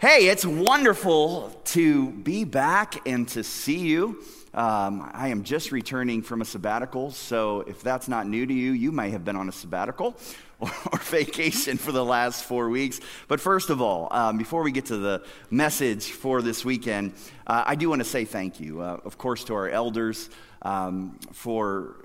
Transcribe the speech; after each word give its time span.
Hey, 0.00 0.28
it's 0.28 0.46
wonderful 0.46 1.50
to 1.64 2.10
be 2.10 2.44
back 2.44 3.04
and 3.04 3.26
to 3.30 3.42
see 3.42 3.78
you. 3.78 4.22
Um, 4.54 5.10
I 5.12 5.30
am 5.30 5.42
just 5.42 5.72
returning 5.72 6.22
from 6.22 6.40
a 6.40 6.44
sabbatical, 6.44 7.10
so 7.10 7.62
if 7.62 7.82
that's 7.82 8.06
not 8.06 8.28
new 8.28 8.46
to 8.46 8.54
you, 8.54 8.70
you 8.70 8.92
may 8.92 9.10
have 9.10 9.24
been 9.24 9.34
on 9.34 9.48
a 9.48 9.52
sabbatical 9.52 10.16
or, 10.60 10.70
or 10.92 11.00
vacation 11.00 11.78
for 11.78 11.90
the 11.90 12.04
last 12.04 12.44
four 12.44 12.68
weeks. 12.68 13.00
But 13.26 13.40
first 13.40 13.70
of 13.70 13.82
all, 13.82 14.06
um, 14.12 14.38
before 14.38 14.62
we 14.62 14.70
get 14.70 14.86
to 14.86 14.98
the 14.98 15.24
message 15.50 16.12
for 16.12 16.42
this 16.42 16.64
weekend, 16.64 17.14
uh, 17.48 17.64
I 17.66 17.74
do 17.74 17.88
want 17.88 18.00
to 18.00 18.08
say 18.08 18.24
thank 18.24 18.60
you, 18.60 18.80
uh, 18.80 19.00
of 19.04 19.18
course, 19.18 19.42
to 19.44 19.54
our 19.54 19.68
elders 19.68 20.30
um, 20.62 21.18
for 21.32 22.04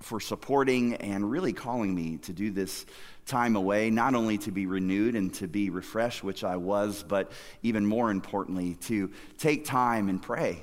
for 0.00 0.20
supporting 0.20 0.94
and 0.96 1.30
really 1.30 1.52
calling 1.52 1.94
me 1.94 2.18
to 2.18 2.32
do 2.32 2.50
this 2.50 2.84
time 3.26 3.56
away, 3.56 3.90
not 3.90 4.14
only 4.14 4.38
to 4.38 4.52
be 4.52 4.66
renewed 4.66 5.16
and 5.16 5.34
to 5.34 5.48
be 5.48 5.68
refreshed, 5.68 6.22
which 6.22 6.44
I 6.44 6.56
was, 6.56 7.02
but 7.02 7.32
even 7.62 7.84
more 7.84 8.10
importantly, 8.10 8.74
to 8.82 9.10
take 9.36 9.64
time 9.64 10.08
and 10.08 10.22
pray, 10.22 10.62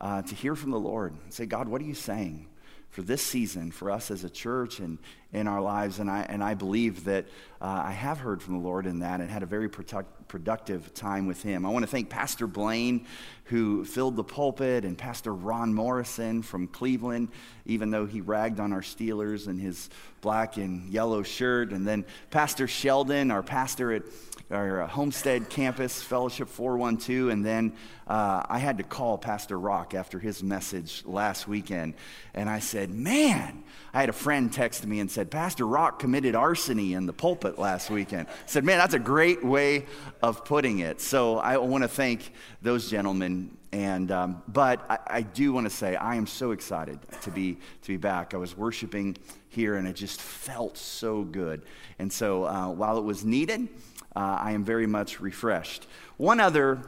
uh, 0.00 0.22
to 0.22 0.34
hear 0.34 0.56
from 0.56 0.70
the 0.70 0.80
Lord. 0.80 1.14
Say, 1.28 1.46
God, 1.46 1.68
what 1.68 1.82
are 1.82 1.84
you 1.84 1.94
saying? 1.94 2.46
For 2.90 3.02
this 3.02 3.20
season, 3.20 3.70
for 3.70 3.90
us 3.90 4.10
as 4.10 4.24
a 4.24 4.30
church 4.30 4.80
and 4.80 4.98
in 5.32 5.46
our 5.46 5.60
lives, 5.60 5.98
and 5.98 6.10
I, 6.10 6.22
and 6.22 6.42
I 6.42 6.54
believe 6.54 7.04
that 7.04 7.26
uh, 7.60 7.82
I 7.84 7.92
have 7.92 8.18
heard 8.18 8.42
from 8.42 8.54
the 8.54 8.64
Lord 8.66 8.86
in 8.86 9.00
that 9.00 9.20
and 9.20 9.30
had 9.30 9.42
a 9.42 9.46
very 9.46 9.68
product, 9.68 10.10
productive 10.28 10.92
time 10.94 11.26
with 11.26 11.42
Him. 11.42 11.64
I 11.64 11.70
want 11.70 11.82
to 11.84 11.90
thank 11.90 12.10
Pastor 12.10 12.46
Blaine, 12.46 13.06
who 13.44 13.84
filled 13.84 14.16
the 14.16 14.24
pulpit, 14.24 14.84
and 14.84 14.96
Pastor 14.96 15.34
Ron 15.34 15.72
Morrison 15.72 16.42
from 16.42 16.68
Cleveland, 16.68 17.28
even 17.66 17.90
though 17.90 18.06
he 18.06 18.20
ragged 18.20 18.60
on 18.60 18.72
our 18.72 18.82
Steelers 18.82 19.48
in 19.48 19.58
his 19.58 19.88
black 20.20 20.56
and 20.56 20.90
yellow 20.90 21.22
shirt, 21.22 21.72
and 21.72 21.86
then 21.86 22.04
Pastor 22.30 22.66
Sheldon, 22.66 23.30
our 23.30 23.42
pastor 23.42 23.92
at 23.92 24.02
our 24.50 24.86
Homestead 24.86 25.50
campus, 25.50 26.02
Fellowship 26.02 26.48
412. 26.48 27.28
And 27.28 27.44
then 27.44 27.72
uh, 28.06 28.42
I 28.48 28.58
had 28.58 28.78
to 28.78 28.82
call 28.82 29.18
Pastor 29.18 29.58
Rock 29.58 29.94
after 29.94 30.18
his 30.18 30.42
message 30.42 31.02
last 31.04 31.46
weekend. 31.46 31.94
And 32.32 32.48
I 32.48 32.60
said, 32.60 32.90
Man, 32.90 33.62
I 33.92 34.00
had 34.00 34.08
a 34.08 34.14
friend 34.14 34.50
text 34.50 34.86
me 34.86 35.00
and 35.00 35.10
said, 35.10 35.30
Pastor 35.30 35.66
Rock 35.66 35.98
committed 35.98 36.34
arsony 36.34 36.96
in 36.96 37.04
the 37.04 37.12
pulpit 37.12 37.58
last 37.58 37.90
weekend. 37.90 38.28
I 38.28 38.32
said, 38.46 38.64
Man, 38.64 38.78
that's 38.78 38.94
a 38.94 38.98
great 38.98 39.44
way 39.44 39.86
of 40.22 40.44
putting 40.44 40.80
it. 40.80 41.00
So 41.00 41.38
I 41.38 41.56
want 41.58 41.82
to 41.84 41.88
thank 41.88 42.32
those 42.62 42.90
gentlemen. 42.90 43.56
And, 43.72 44.10
um, 44.10 44.42
but 44.48 44.84
I, 44.90 44.98
I 45.06 45.22
do 45.22 45.52
want 45.52 45.66
to 45.66 45.70
say 45.70 45.94
I 45.96 46.16
am 46.16 46.26
so 46.26 46.52
excited 46.52 46.98
to 47.22 47.30
be, 47.30 47.58
to 47.82 47.88
be 47.88 47.96
back. 47.96 48.34
I 48.34 48.38
was 48.38 48.56
worshiping 48.56 49.16
here 49.48 49.76
and 49.76 49.86
it 49.86 49.94
just 49.94 50.20
felt 50.20 50.76
so 50.76 51.22
good. 51.22 51.62
And 51.98 52.12
so 52.12 52.44
uh, 52.44 52.68
while 52.68 52.98
it 52.98 53.04
was 53.04 53.24
needed, 53.24 53.68
uh, 54.16 54.38
I 54.40 54.52
am 54.52 54.64
very 54.64 54.86
much 54.86 55.20
refreshed. 55.20 55.86
One 56.16 56.40
other 56.40 56.82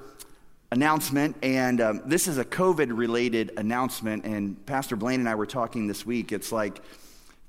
announcement, 0.73 1.37
and 1.43 1.81
um, 1.81 2.03
this 2.07 2.29
is 2.29 2.39
a 2.39 2.45
COVID 2.45 2.97
related 2.97 3.53
announcement, 3.57 4.25
and 4.25 4.65
Pastor 4.67 4.97
Blaine 4.97 5.21
and 5.21 5.29
I 5.29 5.35
were 5.35 5.47
talking 5.47 5.87
this 5.87 6.07
week. 6.07 6.33
It's 6.33 6.53
like 6.53 6.83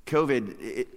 COVID, 0.06 0.60
it, 0.60 0.88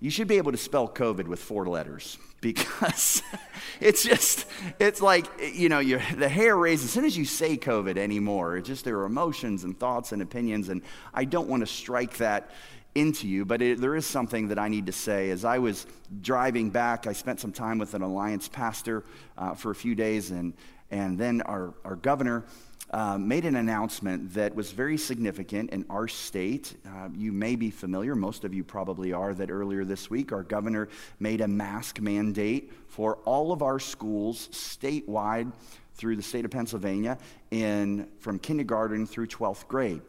you 0.00 0.10
should 0.10 0.28
be 0.28 0.36
able 0.36 0.52
to 0.52 0.58
spell 0.58 0.88
COVID 0.88 1.26
with 1.26 1.40
four 1.40 1.66
letters 1.66 2.18
because 2.44 3.22
it's 3.80 4.04
just, 4.04 4.46
it's 4.78 5.00
like, 5.00 5.26
you 5.54 5.70
know, 5.70 5.82
the 5.82 6.28
hair 6.28 6.54
raises 6.54 6.84
as 6.84 6.90
soon 6.92 7.06
as 7.06 7.16
you 7.16 7.24
say 7.24 7.56
COVID 7.56 7.96
anymore. 7.96 8.58
It's 8.58 8.68
just 8.68 8.84
there 8.84 8.98
are 8.98 9.06
emotions 9.06 9.64
and 9.64 9.80
thoughts 9.80 10.12
and 10.12 10.20
opinions, 10.20 10.68
and 10.68 10.82
I 11.14 11.24
don't 11.24 11.48
want 11.48 11.62
to 11.62 11.66
strike 11.66 12.18
that 12.18 12.50
into 12.94 13.26
you, 13.26 13.46
but 13.46 13.62
it, 13.62 13.80
there 13.80 13.96
is 13.96 14.04
something 14.04 14.48
that 14.48 14.58
I 14.58 14.68
need 14.68 14.86
to 14.86 14.92
say. 14.92 15.30
As 15.30 15.44
I 15.44 15.58
was 15.58 15.86
driving 16.20 16.68
back, 16.68 17.06
I 17.06 17.14
spent 17.14 17.40
some 17.40 17.50
time 17.50 17.78
with 17.78 17.94
an 17.94 18.02
alliance 18.02 18.46
pastor 18.46 19.04
uh, 19.38 19.54
for 19.54 19.70
a 19.70 19.74
few 19.74 19.94
days, 19.94 20.30
and, 20.30 20.52
and 20.90 21.18
then 21.18 21.40
our, 21.42 21.72
our 21.82 21.96
governor 21.96 22.44
uh, 22.94 23.18
made 23.18 23.44
an 23.44 23.56
announcement 23.56 24.32
that 24.34 24.54
was 24.54 24.70
very 24.70 24.96
significant 24.96 25.68
in 25.70 25.84
our 25.90 26.06
state. 26.06 26.76
Uh, 26.86 27.08
you 27.12 27.32
may 27.32 27.56
be 27.56 27.68
familiar, 27.68 28.14
most 28.14 28.44
of 28.44 28.54
you 28.54 28.62
probably 28.62 29.12
are, 29.12 29.34
that 29.34 29.50
earlier 29.50 29.84
this 29.84 30.08
week 30.08 30.30
our 30.30 30.44
governor 30.44 30.88
made 31.18 31.40
a 31.40 31.48
mask 31.48 32.00
mandate 32.00 32.72
for 32.86 33.16
all 33.24 33.50
of 33.50 33.62
our 33.62 33.80
schools 33.80 34.48
statewide 34.52 35.52
through 35.96 36.14
the 36.14 36.22
state 36.22 36.44
of 36.44 36.52
Pennsylvania 36.52 37.18
in, 37.50 38.08
from 38.20 38.38
kindergarten 38.38 39.08
through 39.08 39.26
12th 39.26 39.66
grade. 39.66 40.00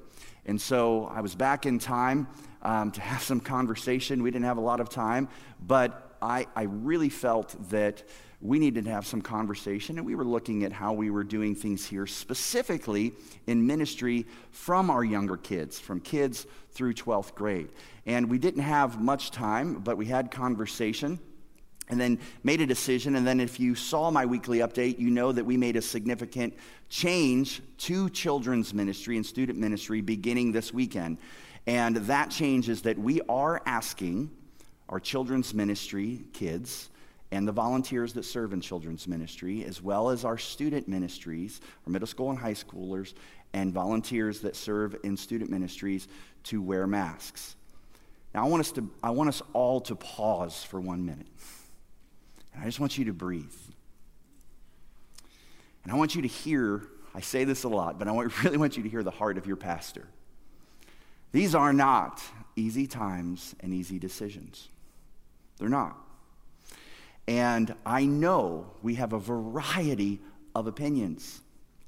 And 0.45 0.61
so 0.61 1.05
I 1.05 1.21
was 1.21 1.33
back 1.33 1.65
in 1.65 1.79
time 1.79 2.27
um, 2.61 2.91
to 2.91 3.01
have 3.01 3.23
some 3.23 3.39
conversation. 3.39 4.21
We 4.21 4.29
didn't 4.29 4.45
have 4.45 4.57
a 4.57 4.61
lot 4.61 4.79
of 4.79 4.89
time, 4.89 5.27
but 5.59 6.17
I, 6.21 6.45
I 6.55 6.63
really 6.63 7.09
felt 7.09 7.55
that 7.71 8.03
we 8.45 8.59
needed 8.59 8.85
to 8.85 8.91
have 8.91 9.07
some 9.07 9.21
conversation, 9.21 9.97
and 9.97 10.05
we 10.05 10.15
were 10.15 10.25
looking 10.25 10.63
at 10.63 10.71
how 10.71 10.93
we 10.93 11.09
were 11.09 11.23
doing 11.23 11.55
things 11.55 11.85
here, 11.85 12.05
specifically 12.05 13.13
in 13.47 13.65
ministry 13.65 14.25
from 14.51 14.89
our 14.89 15.03
younger 15.03 15.37
kids, 15.37 15.79
from 15.79 15.99
kids 15.99 16.45
through 16.71 16.93
12th 16.93 17.33
grade. 17.33 17.69
And 18.05 18.29
we 18.29 18.37
didn't 18.37 18.61
have 18.61 19.01
much 19.01 19.31
time, 19.31 19.79
but 19.79 19.97
we 19.97 20.05
had 20.05 20.29
conversation 20.29 21.19
and 21.89 21.99
then 21.99 22.19
made 22.43 22.61
a 22.61 22.65
decision. 22.65 23.15
And 23.15 23.25
then, 23.25 23.39
if 23.39 23.59
you 23.59 23.75
saw 23.75 24.11
my 24.11 24.25
weekly 24.25 24.59
update, 24.59 24.99
you 24.99 25.09
know 25.09 25.31
that 25.31 25.45
we 25.45 25.57
made 25.57 25.75
a 25.75 25.81
significant 25.81 26.53
change 26.89 27.61
to 27.79 28.09
children's 28.09 28.73
ministry 28.73 29.17
and 29.17 29.25
student 29.25 29.57
ministry 29.59 30.01
beginning 30.01 30.51
this 30.51 30.73
weekend. 30.73 31.17
And 31.67 31.95
that 31.95 32.29
change 32.29 32.69
is 32.69 32.83
that 32.83 32.97
we 32.97 33.21
are 33.27 33.61
asking 33.65 34.29
our 34.89 34.99
children's 34.99 35.53
ministry 35.53 36.25
kids 36.33 36.89
and 37.35 37.45
the 37.45 37.51
volunteers 37.51 38.13
that 38.13 38.23
serve 38.23 38.53
in 38.53 38.61
children's 38.61 39.09
ministry, 39.09 39.65
as 39.65 39.81
well 39.81 40.09
as 40.09 40.23
our 40.23 40.37
student 40.37 40.87
ministries, 40.87 41.59
our 41.85 41.91
middle 41.91 42.07
school 42.07 42.29
and 42.29 42.39
high 42.39 42.53
schoolers, 42.53 43.13
and 43.51 43.73
volunteers 43.73 44.39
that 44.39 44.55
serve 44.55 44.95
in 45.03 45.17
student 45.17 45.49
ministries 45.49 46.07
to 46.43 46.61
wear 46.61 46.87
masks. 46.87 47.57
Now, 48.33 48.45
I 48.45 48.47
want 48.47 48.61
us, 48.61 48.71
to, 48.73 48.89
I 49.03 49.09
want 49.09 49.27
us 49.27 49.41
all 49.51 49.81
to 49.81 49.95
pause 49.95 50.63
for 50.63 50.79
one 50.79 51.05
minute. 51.05 51.27
And 52.53 52.63
I 52.63 52.65
just 52.67 52.79
want 52.79 52.97
you 52.97 53.03
to 53.05 53.13
breathe. 53.13 53.53
And 55.83 55.91
I 55.91 55.97
want 55.97 56.15
you 56.15 56.21
to 56.21 56.29
hear, 56.29 56.87
I 57.13 57.19
say 57.19 57.43
this 57.43 57.65
a 57.65 57.69
lot, 57.69 57.99
but 57.99 58.07
I 58.07 58.17
really 58.43 58.57
want 58.57 58.77
you 58.77 58.83
to 58.83 58.89
hear 58.89 59.03
the 59.03 59.11
heart 59.11 59.37
of 59.37 59.45
your 59.45 59.57
pastor. 59.57 60.07
These 61.33 61.53
are 61.53 61.73
not 61.73 62.23
easy 62.55 62.87
times 62.87 63.55
and 63.59 63.73
easy 63.73 63.99
decisions. 63.99 64.69
They're 65.57 65.67
not. 65.67 66.04
And 67.27 67.73
I 67.85 68.05
know 68.05 68.71
we 68.81 68.95
have 68.95 69.13
a 69.13 69.19
variety 69.19 70.19
of 70.53 70.67
opinions 70.67 71.41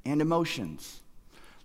and 0.05 0.21
emotions. 0.21 1.01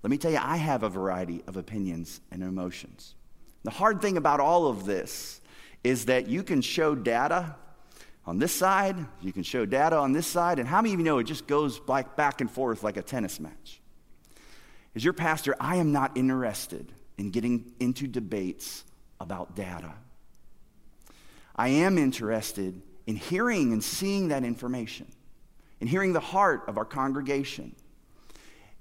Let 0.02 0.10
me 0.10 0.18
tell 0.18 0.32
you, 0.32 0.40
I 0.40 0.56
have 0.56 0.82
a 0.82 0.88
variety 0.88 1.42
of 1.46 1.56
opinions 1.56 2.20
and 2.30 2.42
emotions. 2.42 3.14
The 3.62 3.70
hard 3.70 4.02
thing 4.02 4.16
about 4.16 4.40
all 4.40 4.66
of 4.66 4.84
this 4.84 5.40
is 5.84 6.06
that 6.06 6.28
you 6.28 6.42
can 6.42 6.60
show 6.60 6.94
data 6.94 7.56
on 8.24 8.38
this 8.38 8.54
side, 8.54 8.96
you 9.20 9.32
can 9.32 9.42
show 9.42 9.66
data 9.66 9.96
on 9.96 10.12
this 10.12 10.26
side, 10.26 10.58
and 10.58 10.68
how 10.68 10.80
many 10.80 10.94
of 10.94 11.00
you 11.00 11.04
know 11.04 11.18
it 11.18 11.24
just 11.24 11.46
goes 11.46 11.80
back, 11.80 12.40
and 12.40 12.50
forth 12.50 12.82
like 12.84 12.96
a 12.96 13.02
tennis 13.02 13.40
match? 13.40 13.80
As 14.94 15.02
your 15.02 15.12
pastor, 15.12 15.56
I 15.58 15.76
am 15.76 15.90
not 15.90 16.16
interested 16.16 16.92
in 17.18 17.30
getting 17.30 17.72
into 17.80 18.06
debates 18.06 18.84
about 19.20 19.56
data. 19.56 19.94
I 21.56 21.68
am 21.68 21.98
interested 21.98 22.80
in 23.06 23.16
hearing 23.16 23.72
and 23.72 23.82
seeing 23.82 24.28
that 24.28 24.44
information, 24.44 25.06
in 25.80 25.88
hearing 25.88 26.12
the 26.12 26.20
heart 26.20 26.64
of 26.68 26.78
our 26.78 26.84
congregation, 26.84 27.74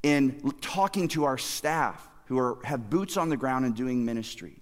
in 0.04 0.54
talking 0.62 1.08
to 1.10 1.24
our 1.26 1.38
staff 1.38 2.08
who 2.26 2.38
are, 2.38 2.58
have 2.64 2.90
boots 2.90 3.18
on 3.18 3.30
the 3.30 3.38
ground 3.38 3.66
and 3.66 3.76
doing 3.76 4.06
ministry. 4.06 4.62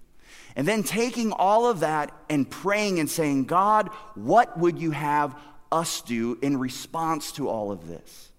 And 0.56 0.68
then 0.68 0.84
taking 0.84 1.32
all 1.32 1.68
of 1.70 1.82
that 1.82 2.12
and 2.30 2.50
praying 2.50 3.00
and 3.00 3.10
saying, 3.10 3.46
God, 3.46 3.90
what 4.16 4.58
would 4.58 4.80
you 4.80 4.92
have 4.92 5.36
us 5.72 6.02
do 6.02 6.38
in 6.42 6.58
response 6.58 7.32
to 7.34 7.48
all 7.48 7.72
of 7.72 7.88
this? 7.88 8.32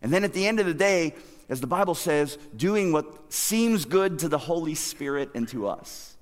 And 0.00 0.12
then 0.12 0.24
at 0.24 0.32
the 0.32 0.46
end 0.46 0.60
of 0.60 0.66
the 0.66 0.74
day, 0.74 1.14
as 1.48 1.60
the 1.60 1.66
Bible 1.66 1.94
says, 1.94 2.38
doing 2.56 2.92
what 2.92 3.32
seems 3.32 3.84
good 3.84 4.20
to 4.20 4.28
the 4.28 4.38
Holy 4.38 4.74
Spirit 4.74 5.30
and 5.34 5.48
to 5.48 5.66
us. 5.66 6.16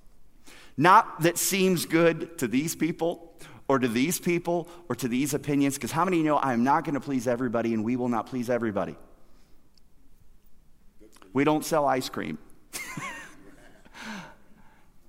Not 0.76 1.22
that 1.22 1.36
seems 1.36 1.84
good 1.84 2.38
to 2.38 2.48
these 2.48 2.76
people 2.76 3.34
or 3.68 3.78
to 3.78 3.88
these 3.88 4.18
people 4.18 4.68
or 4.88 4.94
to 4.96 5.08
these 5.08 5.34
opinions, 5.34 5.74
because 5.74 5.92
how 5.92 6.04
many 6.04 6.22
know 6.22 6.36
I 6.36 6.52
am 6.52 6.64
not 6.64 6.84
going 6.84 6.94
to 6.94 7.00
please 7.00 7.26
everybody 7.26 7.74
and 7.74 7.84
we 7.84 7.96
will 7.96 8.08
not 8.08 8.26
please 8.26 8.48
everybody? 8.48 8.96
We 11.32 11.44
don't 11.44 11.64
sell 11.64 11.84
ice 11.86 12.08
cream. 12.08 12.38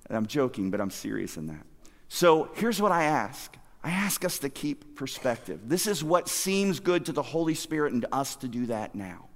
And 0.08 0.18
I'm 0.18 0.26
joking, 0.26 0.72
but 0.72 0.82
I'm 0.82 0.90
serious 0.90 1.38
in 1.38 1.48
that. 1.48 1.66
So 2.10 2.52
here's 2.56 2.82
what 2.82 2.92
I 2.92 3.04
ask 3.04 3.56
I 3.84 3.92
ask 3.92 4.26
us 4.26 4.40
to 4.40 4.50
keep 4.50 4.96
perspective. 4.96 5.62
This 5.64 5.88
is 5.88 6.04
what 6.04 6.28
seems 6.28 6.82
good 6.82 7.06
to 7.06 7.14
the 7.14 7.22
Holy 7.22 7.54
Spirit 7.54 7.94
and 7.94 8.02
to 8.02 8.14
us 8.14 8.36
to 8.38 8.50
do 8.50 8.66
that 8.66 8.96
now. 8.96 9.27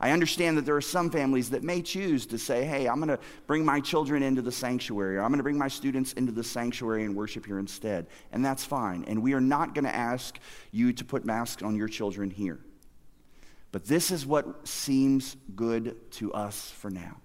I 0.00 0.12
understand 0.12 0.56
that 0.56 0.64
there 0.64 0.76
are 0.76 0.80
some 0.80 1.10
families 1.10 1.50
that 1.50 1.64
may 1.64 1.82
choose 1.82 2.24
to 2.26 2.38
say, 2.38 2.64
hey, 2.64 2.88
I'm 2.88 2.96
going 2.96 3.08
to 3.08 3.18
bring 3.48 3.64
my 3.64 3.80
children 3.80 4.22
into 4.22 4.42
the 4.42 4.52
sanctuary, 4.52 5.16
or 5.16 5.22
I'm 5.22 5.30
going 5.30 5.38
to 5.38 5.42
bring 5.42 5.58
my 5.58 5.66
students 5.66 6.12
into 6.12 6.30
the 6.30 6.44
sanctuary 6.44 7.04
and 7.04 7.16
worship 7.16 7.44
here 7.44 7.58
instead. 7.58 8.06
And 8.30 8.44
that's 8.44 8.64
fine. 8.64 9.04
And 9.08 9.22
we 9.22 9.32
are 9.32 9.40
not 9.40 9.74
going 9.74 9.86
to 9.86 9.94
ask 9.94 10.38
you 10.70 10.92
to 10.92 11.04
put 11.04 11.24
masks 11.24 11.64
on 11.64 11.74
your 11.74 11.88
children 11.88 12.30
here. 12.30 12.60
But 13.72 13.86
this 13.86 14.10
is 14.12 14.24
what 14.24 14.68
seems 14.68 15.36
good 15.56 15.96
to 16.12 16.32
us 16.32 16.70
for 16.70 16.90
now. 16.90 17.16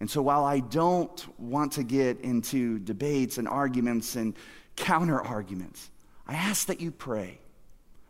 And 0.00 0.10
so 0.10 0.20
while 0.20 0.44
I 0.44 0.60
don't 0.60 1.40
want 1.40 1.72
to 1.72 1.82
get 1.82 2.20
into 2.20 2.78
debates 2.78 3.38
and 3.38 3.48
arguments 3.48 4.16
and 4.16 4.34
counter 4.76 5.20
arguments, 5.20 5.90
I 6.26 6.34
ask 6.34 6.66
that 6.66 6.80
you 6.80 6.90
pray. 6.90 7.38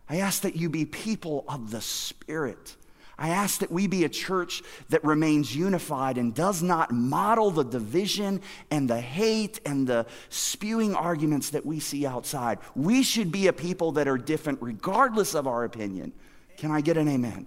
I 0.08 0.16
ask 0.16 0.42
that 0.42 0.56
you 0.56 0.68
be 0.68 0.84
people 0.84 1.44
of 1.46 1.70
the 1.70 1.80
Spirit. 1.80 2.76
I 3.18 3.28
ask 3.28 3.60
that 3.60 3.70
we 3.70 3.86
be 3.86 4.04
a 4.04 4.08
church 4.08 4.62
that 4.88 5.04
remains 5.04 5.54
unified 5.54 6.18
and 6.18 6.34
does 6.34 6.62
not 6.62 6.90
model 6.90 7.50
the 7.50 7.64
division 7.64 8.40
and 8.70 8.90
the 8.90 9.00
hate 9.00 9.60
and 9.64 9.86
the 9.86 10.06
spewing 10.30 10.94
arguments 10.94 11.50
that 11.50 11.64
we 11.64 11.78
see 11.78 12.06
outside. 12.06 12.58
We 12.74 13.02
should 13.02 13.30
be 13.30 13.46
a 13.46 13.52
people 13.52 13.92
that 13.92 14.08
are 14.08 14.18
different 14.18 14.60
regardless 14.60 15.34
of 15.34 15.46
our 15.46 15.64
opinion. 15.64 16.12
Can 16.56 16.70
I 16.70 16.80
get 16.80 16.96
an 16.96 17.08
amen? 17.08 17.32
amen. 17.32 17.46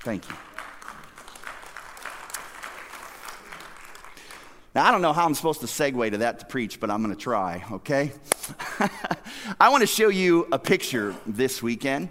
Thank 0.00 0.28
you. 0.28 0.36
Now, 4.74 4.86
I 4.86 4.90
don't 4.90 5.02
know 5.02 5.12
how 5.12 5.26
I'm 5.26 5.34
supposed 5.34 5.60
to 5.60 5.66
segue 5.66 6.12
to 6.12 6.18
that 6.18 6.38
to 6.38 6.46
preach, 6.46 6.80
but 6.80 6.90
I'm 6.90 7.02
going 7.02 7.14
to 7.14 7.20
try, 7.20 7.62
okay? 7.72 8.10
I 9.60 9.68
want 9.68 9.82
to 9.82 9.86
show 9.86 10.08
you 10.08 10.48
a 10.50 10.58
picture 10.58 11.14
this 11.26 11.62
weekend. 11.62 12.08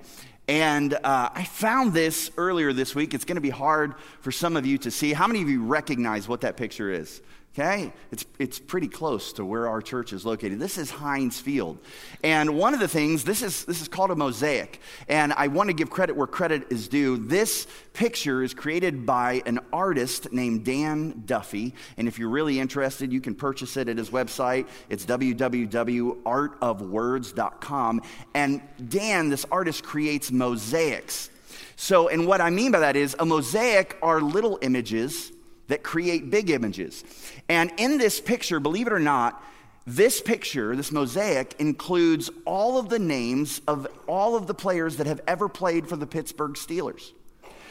And 0.52 0.96
uh, 0.96 1.30
I 1.34 1.46
found 1.46 1.94
this 1.94 2.30
earlier 2.36 2.74
this 2.74 2.94
week. 2.94 3.14
It's 3.14 3.24
going 3.24 3.36
to 3.36 3.42
be 3.42 3.50
hard 3.50 3.96
for 4.20 4.34
some 4.34 4.58
of 4.58 4.66
you 4.66 4.78
to 4.80 4.92
see. 4.92 5.14
How 5.14 5.26
many 5.26 5.42
of 5.42 5.48
you 5.48 5.64
recognize 5.64 6.28
what 6.28 6.42
that 6.42 6.58
picture 6.58 6.92
is? 6.92 7.22
Okay? 7.54 7.92
It's, 8.14 8.26
it's 8.40 8.60
pretty 8.60 8.88
close 8.88 9.34
to 9.34 9.44
where 9.44 9.68
our 9.68 9.82
church 9.82 10.14
is 10.14 10.26
located. 10.26 10.58
This 10.58 10.78
is 10.78 10.90
Heinz 10.90 11.42
Field. 11.42 11.80
And 12.24 12.56
one 12.56 12.74
of 12.74 12.80
the 12.80 12.88
things, 12.88 13.26
this 13.26 13.42
is, 13.42 13.66
this 13.66 13.82
is 13.82 13.90
called 13.90 14.10
a 14.10 14.16
mosaic. 14.16 14.80
And 15.10 15.34
I 15.34 15.48
want 15.48 15.68
to 15.68 15.74
give 15.74 15.90
credit 15.90 16.16
where 16.16 16.28
credit 16.28 16.72
is 16.72 16.88
due. 16.88 17.18
This 17.18 17.68
picture 17.92 18.42
is 18.42 18.54
created 18.54 19.06
by 19.06 19.44
an 19.46 19.60
artist 19.74 20.32
named 20.32 20.64
Dan 20.64 21.24
Duffy. 21.26 21.74
And 21.98 22.08
if 22.08 22.18
you're 22.18 22.30
really 22.30 22.58
interested, 22.58 23.12
you 23.12 23.20
can 23.20 23.36
purchase 23.36 23.76
it 23.76 23.90
at 23.90 23.98
his 23.98 24.12
website. 24.12 24.70
It's 24.88 25.06
www.artofwords.com. 25.06 28.02
And 28.34 28.62
Dan, 28.88 29.28
this 29.28 29.46
artist, 29.52 29.84
creates 29.84 30.32
mosaics. 30.32 31.30
So, 31.76 32.08
and 32.08 32.26
what 32.26 32.40
I 32.40 32.50
mean 32.50 32.72
by 32.72 32.80
that 32.80 32.96
is 32.96 33.14
a 33.20 33.26
mosaic 33.26 33.98
are 34.02 34.22
little 34.22 34.58
images 34.62 35.34
that 35.68 35.84
create 35.84 36.30
big 36.30 36.50
images. 36.50 37.04
And 37.50 37.72
in 37.78 37.98
this 37.98 38.20
picture, 38.20 38.60
believe 38.60 38.88
it 38.88 38.94
or 38.94 39.00
not, 39.00 39.44
this 39.88 40.22
picture, 40.22 40.76
this 40.76 40.92
mosaic, 40.92 41.56
includes 41.60 42.30
all 42.46 42.78
of 42.78 42.90
the 42.90 43.00
names 43.00 43.62
of 43.68 43.88
all 44.08 44.36
of 44.36 44.48
the 44.48 44.54
players 44.54 44.98
that 44.98 45.08
have 45.08 45.22
ever 45.28 45.50
played 45.50 45.88
for 45.88 45.96
the 45.96 46.06
Pittsburgh 46.06 46.54
Steelers. 46.54 47.12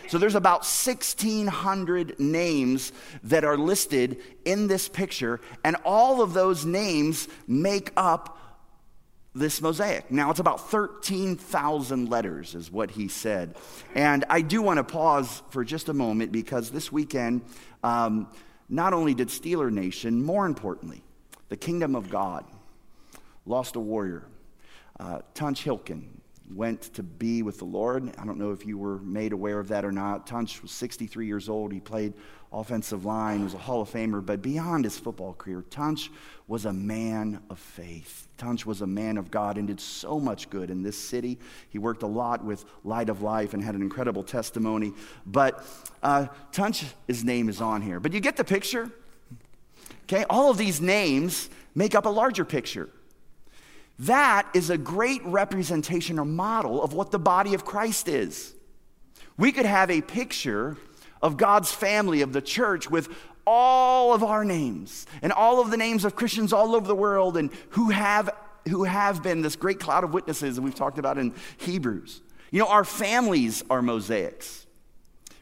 So 0.09 0.19
there's 0.19 0.35
about 0.35 0.61
1,600 0.61 2.19
names 2.19 2.91
that 3.23 3.45
are 3.45 3.57
listed 3.57 4.17
in 4.45 4.67
this 4.67 4.89
picture, 4.89 5.41
and 5.63 5.77
all 5.85 6.21
of 6.21 6.35
those 6.35 6.65
names 6.65 7.29
make 7.47 7.93
up 7.97 8.37
this 9.35 9.61
mosaic. 9.63 10.11
Now, 10.11 10.31
it's 10.31 10.41
about 10.41 10.71
13,000 10.71 12.09
letters, 12.09 12.55
is 12.55 12.71
what 12.71 12.91
he 12.91 13.09
said. 13.09 13.55
And 13.95 14.25
I 14.29 14.41
do 14.43 14.61
want 14.61 14.79
to 14.79 14.85
pause 14.85 15.43
for 15.51 15.65
just 15.65 15.89
a 15.89 15.95
moment 15.95 16.33
because 16.33 16.71
this 16.71 16.91
weekend, 16.91 17.43
um, 17.85 18.29
not 18.69 18.93
only 18.93 19.15
did 19.15 19.29
Steeler 19.29 19.71
Nation, 19.71 20.23
more 20.23 20.47
importantly, 20.47 21.03
the 21.49 21.57
kingdom 21.57 21.95
of 21.95 22.11
God 22.11 22.45
lost 23.47 23.77
a 23.77 23.81
warrior. 23.81 24.25
Uh, 24.99 25.21
Tunch 25.35 25.65
Ilkin 25.65 26.03
went 26.55 26.83
to 26.95 27.03
be 27.03 27.43
with 27.43 27.59
the 27.59 27.65
Lord. 27.65 28.13
I 28.19 28.25
don't 28.25 28.39
know 28.39 28.51
if 28.51 28.67
you 28.67 28.77
were 28.77 28.99
made 28.99 29.33
aware 29.33 29.61
of 29.61 29.69
that 29.69 29.85
or 29.85 29.93
not. 29.93 30.27
Tunch 30.27 30.61
was 30.63 30.73
63 30.73 31.27
years 31.27 31.49
old. 31.49 31.73
He 31.73 31.81
played 31.81 32.15
offensive 32.53 33.05
line, 33.05 33.45
was 33.45 33.55
a 33.55 33.59
Hall 33.59 33.83
of 33.83 33.91
Famer, 33.91 34.25
but 34.25 34.43
beyond 34.43 34.85
his 34.85 34.99
football 34.99 35.35
career, 35.35 35.65
Tunch 35.71 36.11
was 36.49 36.65
a 36.65 36.73
man 36.73 37.41
of 37.49 37.59
faith. 37.59 38.27
Tunch 38.41 38.65
was 38.65 38.81
a 38.81 38.87
man 38.87 39.19
of 39.19 39.31
God 39.31 39.59
and 39.59 39.69
did 39.69 39.79
so 39.79 40.19
much 40.19 40.49
good 40.49 40.71
in 40.71 40.83
this 40.83 40.97
city. 40.97 41.39
He 41.69 41.79
worked 41.79 42.03
a 42.03 42.07
lot 42.07 42.43
with 42.43 42.65
Light 42.85 43.11
of 43.11 43.21
Life 43.21 43.53
and 43.53 43.63
had 43.63 43.75
an 43.75 43.83
incredible 43.83 44.23
testimony. 44.23 44.95
But 45.27 45.63
uh, 46.03 46.29
Tunch's 46.51 47.23
name 47.23 47.51
is 47.51 47.61
on 47.61 47.83
here. 47.83 48.01
But 48.01 48.15
you 48.15 48.21
get 48.21 48.39
the 48.39 48.45
picture? 48.45 48.91
Okay, 50.05 50.25
all 50.31 50.51
of 50.51 50.57
these 50.57 50.81
names 50.81 51.51
make 51.75 51.95
up 51.95 52.07
a 52.07 52.09
larger 52.09 52.47
picture. 52.47 52.89
That 53.99 54.49
is 54.55 54.71
a 54.71 54.79
great 54.79 55.23
representation 55.27 56.19
or 56.19 56.25
model 56.25 56.83
of 56.83 56.95
what 56.95 57.11
the 57.11 57.19
body 57.19 57.53
of 57.53 57.67
Christ 57.67 58.09
is. 58.09 58.55
We 59.37 59.53
could 59.53 59.67
have 59.67 59.91
a 59.91 60.01
picture 60.01 60.79
of 61.21 61.37
God's 61.37 61.71
family, 61.71 62.23
of 62.23 62.33
the 62.33 62.41
church, 62.41 62.91
with 62.91 63.11
all 63.47 64.13
of 64.13 64.23
our 64.23 64.45
names 64.45 65.07
and 65.23 65.33
all 65.33 65.61
of 65.61 65.71
the 65.71 65.77
names 65.77 66.05
of 66.05 66.15
Christians 66.17 66.53
all 66.53 66.75
over 66.75 66.87
the 66.87 66.95
world 66.95 67.37
and 67.37 67.51
who 67.71 67.91
have, 67.91 68.31
who 68.69 68.85
have 68.85 69.23
been 69.23 69.43
this 69.43 69.57
great 69.57 69.81
cloud 69.81 70.05
of 70.05 70.13
witnesses 70.13 70.57
that 70.57 70.63
we've 70.63 70.75
talked 70.75 70.99
about 70.99 71.19
in 71.19 71.35
Hebrews. 71.59 72.21
You 72.51 72.61
know, 72.61 72.69
our 72.69 72.85
families 72.85 73.63
are 73.71 73.83
mosaics. 73.83 74.67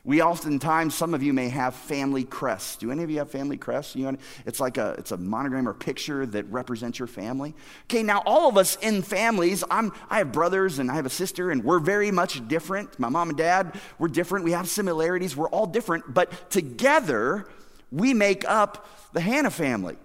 We 0.05 0.23
oftentimes, 0.23 0.95
some 0.95 1.13
of 1.13 1.23
you 1.23 1.35
may 1.35 1.51
have 1.51 1.75
family 1.75 2.25
crests. 2.25 2.77
Do 2.77 2.91
any 2.91 3.03
of 3.03 3.11
you 3.11 3.19
have 3.19 3.31
family 3.31 3.59
crests? 3.59 3.95
You 3.95 4.13
know, 4.13 4.19
it's 4.47 4.59
like 4.59 4.79
a, 4.79 4.95
it's 4.97 5.13
a 5.13 5.19
monogram 5.19 5.69
or 5.69 5.75
picture 5.75 6.25
that 6.25 6.47
represents 6.51 6.99
your 6.99 7.09
family. 7.09 7.55
Okay, 7.85 8.03
now 8.03 8.23
all 8.25 8.49
of 8.49 8.57
us 8.57 8.77
in 8.77 9.03
families, 9.03 9.65
I'm, 9.71 9.93
I 10.09 10.19
have 10.19 10.33
brothers 10.33 10.79
and 10.79 10.91
I 10.91 10.95
have 10.95 11.05
a 11.05 11.11
sister, 11.11 11.51
and 11.51 11.63
we're 11.63 11.79
very 11.79 12.11
much 12.11 12.49
different. 12.49 12.99
My 12.99 13.11
mom 13.11 13.29
and 13.29 13.37
dad, 13.37 13.79
we're 13.99 14.09
different. 14.09 14.47
We 14.47 14.53
have 14.53 14.67
similarities. 14.67 15.37
We're 15.37 15.51
all 15.51 15.67
different, 15.67 16.15
but 16.15 16.51
together 16.51 17.47
we 17.91 18.15
make 18.15 18.49
up 18.49 18.87
the 19.13 19.21
Hannah 19.21 19.51
family. 19.51 19.97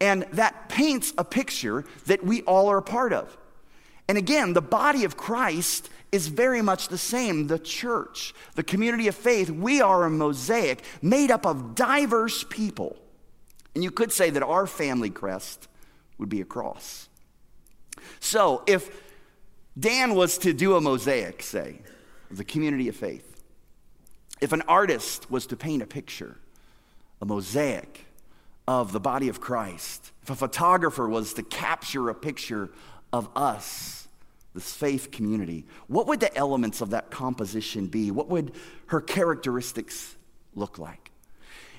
And 0.00 0.24
that 0.32 0.68
paints 0.68 1.12
a 1.16 1.24
picture 1.24 1.84
that 2.06 2.24
we 2.24 2.42
all 2.42 2.68
are 2.68 2.78
a 2.78 2.82
part 2.82 3.12
of. 3.12 3.36
And 4.08 4.18
again, 4.18 4.52
the 4.52 4.60
body 4.60 5.04
of 5.04 5.16
Christ 5.16 5.88
is 6.12 6.28
very 6.28 6.62
much 6.62 6.88
the 6.88 6.98
same. 6.98 7.46
The 7.46 7.58
church, 7.58 8.34
the 8.54 8.62
community 8.62 9.08
of 9.08 9.14
faith, 9.14 9.50
we 9.50 9.80
are 9.80 10.04
a 10.04 10.10
mosaic 10.10 10.82
made 11.00 11.30
up 11.30 11.46
of 11.46 11.74
diverse 11.74 12.44
people. 12.48 12.96
And 13.74 13.82
you 13.82 13.90
could 13.90 14.12
say 14.12 14.30
that 14.30 14.42
our 14.42 14.66
family 14.66 15.10
crest 15.10 15.68
would 16.18 16.28
be 16.28 16.40
a 16.40 16.44
cross. 16.44 17.08
So 18.20 18.62
if 18.66 19.02
Dan 19.78 20.14
was 20.14 20.38
to 20.38 20.52
do 20.52 20.76
a 20.76 20.80
mosaic, 20.80 21.42
say, 21.42 21.80
of 22.30 22.36
the 22.36 22.44
community 22.44 22.88
of 22.88 22.96
faith, 22.96 23.42
if 24.40 24.52
an 24.52 24.62
artist 24.62 25.30
was 25.30 25.46
to 25.46 25.56
paint 25.56 25.82
a 25.82 25.86
picture, 25.86 26.38
a 27.20 27.26
mosaic 27.26 28.06
of 28.66 28.92
the 28.92 29.00
body 29.00 29.28
of 29.28 29.40
Christ, 29.40 30.12
if 30.22 30.30
a 30.30 30.34
photographer 30.34 31.08
was 31.08 31.34
to 31.34 31.42
capture 31.42 32.08
a 32.08 32.14
picture 32.14 32.70
of 33.12 33.28
us, 33.36 34.08
this 34.54 34.72
faith 34.72 35.10
community, 35.10 35.66
what 35.88 36.06
would 36.06 36.20
the 36.20 36.34
elements 36.36 36.80
of 36.80 36.90
that 36.90 37.10
composition 37.10 37.86
be? 37.86 38.10
What 38.10 38.28
would 38.28 38.52
her 38.86 39.00
characteristics 39.00 40.16
look 40.54 40.78
like? 40.78 41.10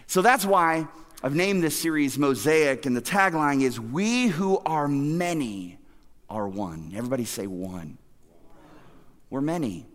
So 0.08 0.22
that's 0.22 0.46
why 0.46 0.88
I've 1.24 1.36
named 1.36 1.64
this 1.64 1.80
series 1.80 2.20
Mosaic, 2.20 2.86
and 2.86 2.96
the 2.96 3.02
tagline 3.02 3.62
is 3.62 3.80
We 3.80 4.28
who 4.28 4.60
are 4.66 4.88
many 4.88 5.80
are 6.30 6.48
one. 6.48 6.94
Everybody 6.96 7.26
say 7.26 7.48
one. 7.48 7.98
We're 9.30 9.42
many, 9.42 9.86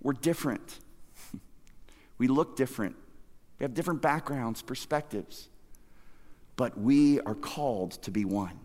we're 0.00 0.12
different, 0.12 0.78
we 2.18 2.28
look 2.28 2.56
different, 2.56 2.96
we 3.62 3.64
have 3.64 3.74
different 3.74 4.02
backgrounds, 4.02 4.60
perspectives, 4.60 5.48
but 6.56 6.76
we 6.76 7.20
are 7.20 7.36
called 7.36 7.92
to 8.02 8.10
be 8.10 8.24
one. 8.24 8.58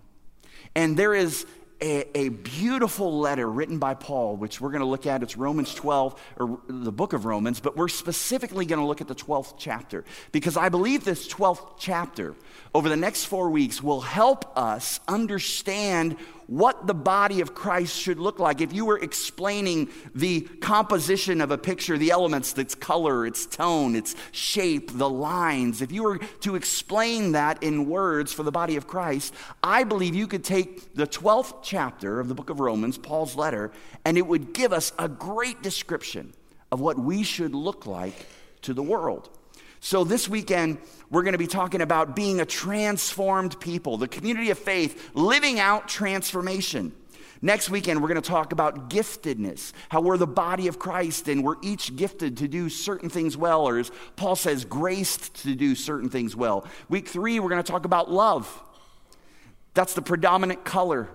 And 0.73 0.97
there 0.97 1.13
is 1.13 1.45
a, 1.79 2.17
a, 2.17 2.29
beautiful 2.29 3.19
letter 3.19 3.47
written 3.47 3.77
by 3.77 3.93
Paul, 3.93 4.37
which 4.37 4.59
we're 4.59 4.71
going 4.71 4.81
to 4.81 4.87
look 4.87 5.05
at. 5.05 5.21
It's 5.21 5.37
Romans 5.37 5.75
12, 5.75 6.19
or 6.37 6.59
the 6.67 6.91
book 6.91 7.13
of 7.13 7.25
Romans, 7.25 7.59
but 7.59 7.77
we're 7.77 7.89
specifically 7.89 8.65
going 8.65 8.79
to 8.79 8.87
look 8.87 8.99
at 8.99 9.07
the 9.07 9.13
12th 9.13 9.53
chapter 9.59 10.03
because 10.31 10.57
I 10.57 10.69
believe 10.69 11.03
this 11.03 11.27
12th 11.31 11.75
chapter 11.77 12.33
over 12.73 12.89
the 12.89 12.97
next 12.97 13.25
four 13.25 13.51
weeks 13.51 13.83
will 13.83 14.01
help 14.01 14.57
us 14.57 14.99
understand 15.07 16.17
what 16.47 16.87
the 16.87 16.93
body 16.93 17.41
of 17.41 17.53
Christ 17.53 17.95
should 17.95 18.19
look 18.19 18.39
like. 18.39 18.61
If 18.61 18.73
you 18.73 18.85
were 18.85 18.97
explaining 18.97 19.89
the 20.15 20.41
composition 20.41 21.41
of 21.41 21.51
a 21.51 21.57
picture, 21.57 21.97
the 21.97 22.11
elements, 22.11 22.57
its 22.57 22.73
color, 22.73 23.25
its 23.25 23.45
tone, 23.45 23.95
its 23.95 24.15
shape, 24.31 24.97
the 24.97 25.09
lines, 25.09 25.81
if 25.81 25.91
you 25.91 26.03
were 26.03 26.17
to 26.17 26.55
explain 26.55 27.33
that 27.33 27.61
in 27.61 27.89
words 27.89 28.33
for 28.33 28.43
the 28.43 28.51
body 28.51 28.77
of 28.77 28.87
Christ, 28.87 29.33
I 29.61 29.83
believe 29.83 30.15
you 30.15 30.27
could 30.27 30.43
take 30.43 30.93
the 30.95 31.07
12th 31.07 31.55
chapter 31.61 32.19
of 32.19 32.29
the 32.29 32.35
book 32.35 32.49
of 32.49 32.59
Romans, 32.59 32.97
Paul's 32.97 33.35
letter, 33.35 33.71
and 34.05 34.17
it 34.17 34.25
would 34.25 34.53
give 34.53 34.73
us 34.73 34.93
a 34.97 35.07
great 35.07 35.61
description 35.61 36.33
of 36.71 36.79
what 36.79 36.97
we 36.97 37.23
should 37.23 37.53
look 37.53 37.85
like 37.85 38.25
to 38.61 38.73
the 38.73 38.83
world. 38.83 39.29
So, 39.79 40.03
this 40.03 40.27
weekend, 40.27 40.79
we're 41.09 41.23
going 41.23 41.33
to 41.33 41.37
be 41.37 41.47
talking 41.47 41.81
about 41.81 42.15
being 42.15 42.41
a 42.41 42.45
transformed 42.45 43.59
people, 43.59 43.97
the 43.97 44.07
community 44.07 44.49
of 44.49 44.57
faith, 44.57 45.11
living 45.13 45.59
out 45.59 45.87
transformation. 45.87 46.93
Next 47.41 47.69
weekend, 47.69 48.01
we're 48.01 48.07
going 48.07 48.21
to 48.21 48.27
talk 48.27 48.51
about 48.51 48.89
giftedness, 48.89 49.71
how 49.89 50.01
we're 50.01 50.17
the 50.17 50.25
body 50.25 50.67
of 50.67 50.79
Christ 50.79 51.27
and 51.27 51.43
we're 51.43 51.57
each 51.61 51.95
gifted 51.95 52.37
to 52.37 52.47
do 52.47 52.67
certain 52.67 53.09
things 53.09 53.37
well, 53.37 53.67
or 53.67 53.77
as 53.77 53.91
Paul 54.15 54.35
says, 54.35 54.65
graced 54.65 55.43
to 55.43 55.53
do 55.53 55.75
certain 55.75 56.09
things 56.09 56.35
well. 56.35 56.65
Week 56.89 57.07
three, 57.07 57.39
we're 57.39 57.49
going 57.49 57.63
to 57.63 57.71
talk 57.71 57.85
about 57.85 58.11
love. 58.11 58.63
That's 59.75 59.93
the 59.93 60.01
predominant 60.01 60.65
color, 60.65 61.09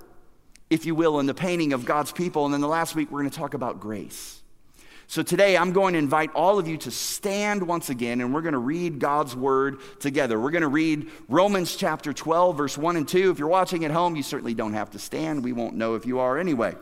if 0.71 0.87
you 0.87 0.95
will, 0.95 1.19
in 1.19 1.26
the 1.26 1.35
painting 1.35 1.73
of 1.73 1.85
God's 1.85 2.12
people. 2.12 2.45
And 2.45 2.54
then 2.54 2.61
the 2.61 2.69
last 2.69 2.95
week, 2.95 3.11
we're 3.11 3.21
going 3.21 3.31
to 3.31 3.37
talk 3.37 3.54
about 3.54 3.81
grace. 3.81 4.42
So 5.12 5.23
today 5.23 5.59
I'm 5.59 5.73
going 5.73 5.92
to 5.92 5.99
invite 5.99 6.31
all 6.35 6.59
of 6.59 6.66
you 6.66 6.78
to 6.78 6.90
stand 6.90 7.62
once 7.62 7.90
again 7.90 8.23
and 8.23 8.33
we're 8.33 8.40
going 8.40 8.54
to 8.54 8.59
read 8.59 8.99
God's 8.99 9.37
word 9.37 9.81
together. 10.00 10.40
We're 10.40 10.52
going 10.52 10.62
to 10.62 10.69
read 10.69 11.11
Romans 11.28 11.76
chapter 11.76 12.14
12, 12.14 12.57
verse 12.57 12.78
1 12.78 12.97
and 12.97 13.07
2. 13.07 13.31
If 13.31 13.38
you're 13.38 13.47
watching 13.47 13.85
at 13.85 13.90
home, 13.90 14.16
you 14.16 14.23
certainly 14.23 14.54
don't 14.54 14.73
have 14.73 14.92
to 14.92 14.99
stand. 14.99 15.45
We 15.45 15.52
won't 15.52 15.75
know 15.75 15.97
if 15.97 16.07
you 16.07 16.21
are 16.21 16.38
anyway. 16.38 16.76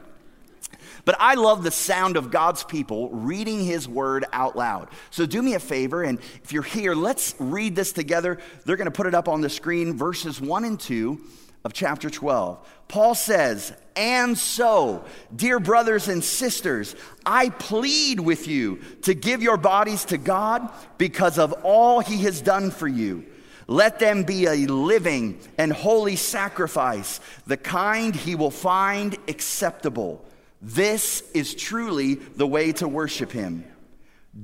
But 1.04 1.16
I 1.18 1.34
love 1.34 1.64
the 1.64 1.72
sound 1.72 2.16
of 2.16 2.30
God's 2.30 2.62
people 2.62 3.10
reading 3.10 3.64
his 3.64 3.88
word 3.88 4.24
out 4.32 4.54
loud. 4.54 4.90
So 5.10 5.26
do 5.26 5.42
me 5.42 5.54
a 5.54 5.58
favor, 5.58 6.04
and 6.04 6.20
if 6.44 6.52
you're 6.52 6.62
here, 6.62 6.94
let's 6.94 7.34
read 7.40 7.74
this 7.74 7.92
together. 7.92 8.38
They're 8.64 8.76
going 8.76 8.84
to 8.84 8.92
put 8.92 9.08
it 9.08 9.14
up 9.14 9.26
on 9.26 9.40
the 9.40 9.50
screen, 9.50 9.96
verses 9.96 10.40
1 10.40 10.64
and 10.64 10.78
2 10.78 11.20
of 11.64 11.72
chapter 11.72 12.08
12. 12.08 12.64
Paul 12.90 13.14
says, 13.14 13.72
And 13.94 14.36
so, 14.36 15.04
dear 15.34 15.60
brothers 15.60 16.08
and 16.08 16.24
sisters, 16.24 16.96
I 17.24 17.50
plead 17.50 18.18
with 18.18 18.48
you 18.48 18.80
to 19.02 19.14
give 19.14 19.42
your 19.42 19.56
bodies 19.56 20.06
to 20.06 20.18
God 20.18 20.68
because 20.98 21.38
of 21.38 21.52
all 21.62 22.00
he 22.00 22.24
has 22.24 22.40
done 22.40 22.72
for 22.72 22.88
you. 22.88 23.24
Let 23.68 24.00
them 24.00 24.24
be 24.24 24.46
a 24.46 24.66
living 24.66 25.38
and 25.56 25.72
holy 25.72 26.16
sacrifice, 26.16 27.20
the 27.46 27.56
kind 27.56 28.12
he 28.12 28.34
will 28.34 28.50
find 28.50 29.16
acceptable. 29.28 30.24
This 30.60 31.22
is 31.32 31.54
truly 31.54 32.14
the 32.16 32.48
way 32.48 32.72
to 32.72 32.88
worship 32.88 33.30
him. 33.30 33.64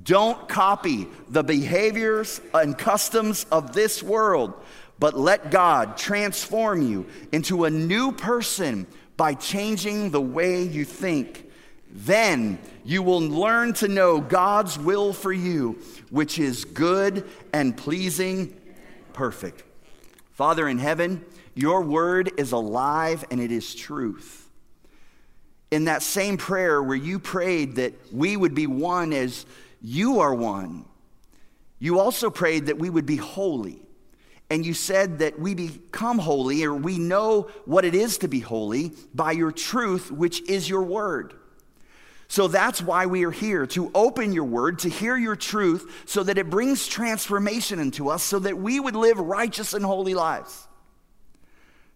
Don't 0.05 0.49
copy 0.49 1.09
the 1.29 1.43
behaviors 1.43 2.41
and 2.55 2.79
customs 2.79 3.45
of 3.51 3.73
this 3.73 4.05
world 4.05 4.55
but 4.99 5.19
let 5.19 5.51
God 5.51 5.97
transform 5.97 6.83
you 6.83 7.07
into 7.33 7.65
a 7.65 7.71
new 7.71 8.13
person 8.13 8.87
by 9.17 9.35
changing 9.35 10.11
the 10.11 10.21
way 10.21 10.63
you 10.63 10.85
think. 10.85 11.51
Then 11.91 12.59
you 12.85 13.03
will 13.03 13.21
learn 13.21 13.73
to 13.75 13.89
know 13.89 14.21
God's 14.21 14.79
will 14.79 15.13
for 15.13 15.33
you, 15.33 15.79
which 16.11 16.39
is 16.39 16.65
good 16.65 17.27
and 17.53 17.77
pleasing, 17.77 18.59
perfect. 19.13 19.63
Father 20.33 20.69
in 20.69 20.79
heaven, 20.79 21.25
your 21.55 21.83
word 21.83 22.31
is 22.37 22.53
alive 22.53 23.25
and 23.31 23.41
it 23.41 23.51
is 23.51 23.75
truth. 23.75 24.49
In 25.71 25.87
that 25.87 26.03
same 26.03 26.37
prayer 26.37 26.83
where 26.83 26.97
you 26.97 27.19
prayed 27.19 27.77
that 27.77 27.95
we 28.13 28.37
would 28.37 28.55
be 28.55 28.67
one 28.67 29.13
as 29.13 29.47
you 29.81 30.21
are 30.21 30.35
one, 30.35 30.85
you 31.79 31.99
also 31.99 32.31
prayed 32.31 32.67
that 32.67 32.79
we 32.79 32.89
would 32.89 33.07
be 33.07 33.17
holy 33.17 33.86
and 34.49 34.65
you 34.65 34.75
said 34.75 35.19
that 35.19 35.39
we 35.39 35.55
become 35.55 36.19
holy, 36.19 36.65
or 36.65 36.75
we 36.75 36.99
know 36.99 37.51
what 37.65 37.85
it 37.85 37.95
is 37.95 38.19
to 38.19 38.29
be 38.29 38.41
holy 38.41 38.93
by 39.13 39.33
your 39.33 39.51
truth, 39.51 40.13
which 40.13 40.49
is 40.49 40.69
your 40.69 40.83
word. 40.83 41.35
So 42.29 42.49
that's 42.49 42.83
why 42.83 43.07
we 43.07 43.25
are 43.25 43.31
here 43.31 43.67
to 43.69 43.91
open 43.95 44.33
your 44.33 44.45
word, 44.45 44.81
to 44.81 44.89
hear 44.89 45.17
your 45.17 45.37
truth, 45.37 46.05
so 46.07 46.23
that 46.23 46.39
it 46.39 46.51
brings 46.51 46.87
transformation 46.87 47.79
into 47.79 48.09
us, 48.09 48.23
so 48.23 48.39
that 48.41 48.57
we 48.59 48.81
would 48.81 48.97
live 48.97 49.19
righteous 49.19 49.75
and 49.75 49.85
holy 49.85 50.15
lives. 50.15 50.67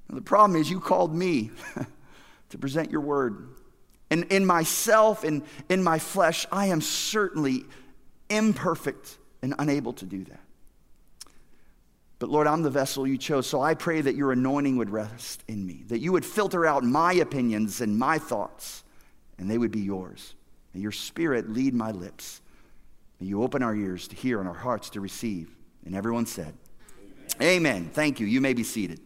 Now, 0.09 0.17
the 0.17 0.23
problem 0.23 0.61
is, 0.61 0.71
you 0.71 0.81
called 0.81 1.15
me 1.15 1.51
to 2.51 2.59
present 2.59 2.91
your 2.91 3.01
word. 3.01 3.49
And 4.11 4.25
in 4.25 4.45
myself 4.45 5.23
and 5.23 5.43
in 5.69 5.85
my 5.85 6.01
flesh, 6.01 6.47
I 6.51 6.67
am 6.67 6.81
certainly 6.81 7.65
imperfect 8.29 9.19
and 9.41 9.55
unable 9.59 9.93
to 9.95 10.05
do 10.05 10.25
that. 10.25 10.40
But 12.21 12.29
Lord, 12.29 12.47
I'm 12.47 12.63
the 12.63 12.71
vessel 12.71 13.07
you 13.07 13.19
chose. 13.19 13.47
So 13.47 13.63
I 13.63 13.75
pray 13.75 14.03
that 14.03 14.15
your 14.15 14.31
anointing 14.31 14.77
would 14.77 14.91
rest 14.91 15.43
in 15.49 15.67
me, 15.67 15.85
that 15.89 16.01
you 16.01 16.13
would 16.13 16.25
filter 16.25 16.67
out 16.67 16.85
my 16.85 17.15
opinions 17.15 17.81
and 17.81 17.99
my 17.99 18.19
thoughts, 18.19 18.85
and 19.39 19.51
they 19.51 19.59
would 19.59 19.71
be 19.73 19.81
yours. 19.81 20.35
May 20.75 20.83
your 20.83 20.93
spirit 20.93 21.49
lead 21.49 21.75
my 21.75 21.91
lips. 21.91 22.43
May 23.19 23.27
you 23.27 23.43
open 23.43 23.63
our 23.63 23.75
ears 23.75 24.07
to 24.09 24.17
hear 24.17 24.39
and 24.39 24.47
our 24.47 24.55
hearts 24.55 24.91
to 24.91 25.01
receive. 25.01 25.51
And 25.87 25.97
everyone 25.97 26.27
said, 26.27 26.55
Amen. 27.41 27.57
Amen. 27.57 27.91
Thank 27.93 28.21
you. 28.21 28.27
You 28.27 28.43
may 28.43 28.53
be 28.53 28.65
seated. 28.65 29.01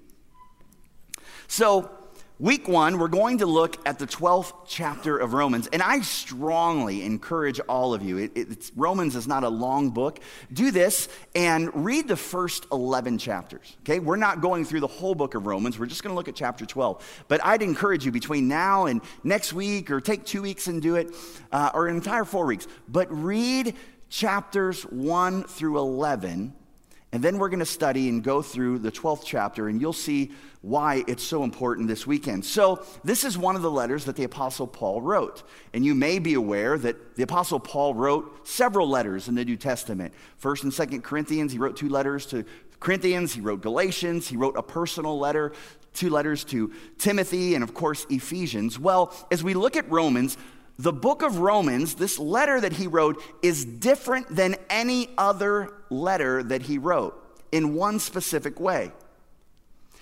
So, 1.47 1.89
Week 2.41 2.67
one, 2.67 2.99
we're 2.99 3.07
going 3.07 3.39
to 3.39 3.47
look 3.47 3.79
at 3.87 4.01
the 4.01 4.09
12th 4.09 4.55
chapter 4.67 5.17
of 5.17 5.35
Romans, 5.35 5.69
and 5.69 5.81
I 5.81 6.01
strongly 6.01 7.05
encourage 7.05 7.61
all 7.61 7.95
of 7.95 8.03
you. 8.03 8.29
It, 8.35 8.73
Romans 8.75 9.15
is 9.15 9.29
not 9.29 9.45
a 9.45 9.49
long 9.49 9.91
book. 9.91 10.19
Do 10.53 10.73
this 10.73 11.09
and 11.37 11.71
read 11.85 12.09
the 12.09 12.17
first 12.17 12.67
11 12.73 13.19
chapters. 13.19 13.77
Okay, 13.83 14.01
we're 14.01 14.17
not 14.17 14.41
going 14.41 14.65
through 14.65 14.81
the 14.81 14.89
whole 14.89 15.15
book 15.15 15.37
of 15.37 15.47
Romans. 15.47 15.79
We're 15.79 15.87
just 15.87 16.03
going 16.03 16.11
to 16.11 16.17
look 16.17 16.27
at 16.27 16.35
chapter 16.35 16.67
12. 16.67 17.25
But 17.29 17.41
I'd 17.45 17.63
encourage 17.63 18.05
you 18.05 18.11
between 18.11 18.49
now 18.49 18.87
and 18.87 19.01
next 19.23 19.53
week, 19.53 19.89
or 19.93 20.01
take 20.01 20.25
two 20.25 20.43
weeks 20.43 20.67
and 20.67 20.83
do 20.83 20.97
it, 20.97 21.15
uh, 21.53 21.71
or 21.73 21.87
an 21.87 21.95
entire 21.95 22.25
four 22.25 22.47
weeks. 22.47 22.67
But 22.89 23.07
read 23.13 23.77
chapters 24.09 24.83
1 24.83 25.45
through 25.45 25.79
11 25.79 26.53
and 27.15 27.23
then 27.23 27.39
we're 27.39 27.49
going 27.49 27.61
to 27.61 27.65
study 27.65 28.09
and 28.09 28.25
go 28.25 28.43
through 28.43 28.81
the 28.81 28.91
12th 28.91 29.23
chapter, 29.25 29.69
and 29.69 29.81
you'll 29.81 29.93
see 29.93 30.33
why 30.63 31.05
it's 31.07 31.23
so 31.23 31.45
important 31.45 31.87
this 31.87 32.09
weekend. 32.09 32.45
So, 32.45 32.85
this 33.05 33.23
is 33.23 33.39
one 33.39 33.55
of 33.55 33.63
the 33.63 33.71
letters 33.71 34.07
that 34.07 34.17
the 34.17 34.25
Apostle 34.25 34.67
Paul 34.67 35.01
wrote. 35.01 35.45
And 35.73 35.85
you 35.85 35.95
may 35.95 36.19
be 36.19 36.35
aware 36.35 36.77
that 36.77 37.15
the 37.15 37.23
Apostle 37.23 37.61
Paul 37.61 37.95
wrote 37.95 38.49
several 38.49 38.89
letters 38.89 39.29
in 39.29 39.37
the 39.37 39.45
New 39.45 39.57
Testament. 39.57 40.13
First 40.39 40.65
and 40.65 40.75
Second 40.75 41.05
Corinthians, 41.05 41.53
he 41.53 41.59
wrote 41.59 41.77
two 41.77 41.89
letters 41.89 42.27
to 42.27 42.45
Corinthians, 42.81 43.33
he 43.33 43.41
wrote 43.41 43.61
Galatians, 43.61 44.27
he 44.27 44.37
wrote 44.37 44.57
a 44.57 44.63
personal 44.63 45.17
letter, 45.17 45.53
two 45.93 46.11
letters 46.11 46.43
to 46.47 46.73
Timothy, 46.99 47.55
and 47.55 47.63
of 47.63 47.75
course, 47.75 48.09
Ephesians. 48.11 48.77
Well, 48.77 49.15
as 49.31 49.45
we 49.45 49.55
look 49.55 49.77
at 49.77 49.89
Romans, 49.89 50.37
the 50.79 50.93
book 50.93 51.23
of 51.23 51.39
Romans, 51.39 51.95
this 51.95 52.19
letter 52.19 52.61
that 52.61 52.73
he 52.73 52.87
wrote, 52.87 53.23
is 53.43 53.65
different 53.65 54.35
than 54.35 54.57
any 54.69 55.11
other 55.17 55.73
letter 55.91 56.43
that 56.43 56.63
he 56.63 56.79
wrote 56.79 57.21
in 57.53 57.75
one 57.75 58.01
specific 58.01 58.59
way. 58.59 58.91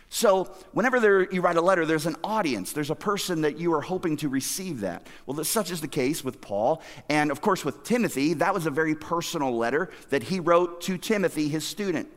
So, 0.08 0.44
whenever 0.72 1.00
there, 1.00 1.32
you 1.32 1.40
write 1.40 1.56
a 1.56 1.62
letter, 1.62 1.86
there's 1.86 2.04
an 2.04 2.16
audience, 2.22 2.72
there's 2.72 2.90
a 2.90 2.94
person 2.94 3.42
that 3.42 3.58
you 3.58 3.72
are 3.72 3.80
hoping 3.80 4.18
to 4.18 4.28
receive 4.28 4.80
that. 4.80 5.06
Well, 5.24 5.42
such 5.42 5.70
is 5.70 5.80
the 5.80 5.88
case 5.88 6.22
with 6.22 6.42
Paul. 6.42 6.82
And 7.08 7.30
of 7.30 7.40
course, 7.40 7.64
with 7.64 7.82
Timothy, 7.82 8.34
that 8.34 8.52
was 8.52 8.66
a 8.66 8.70
very 8.70 8.94
personal 8.94 9.56
letter 9.56 9.90
that 10.10 10.24
he 10.24 10.38
wrote 10.38 10.82
to 10.82 10.98
Timothy, 10.98 11.48
his 11.48 11.66
student. 11.66 12.10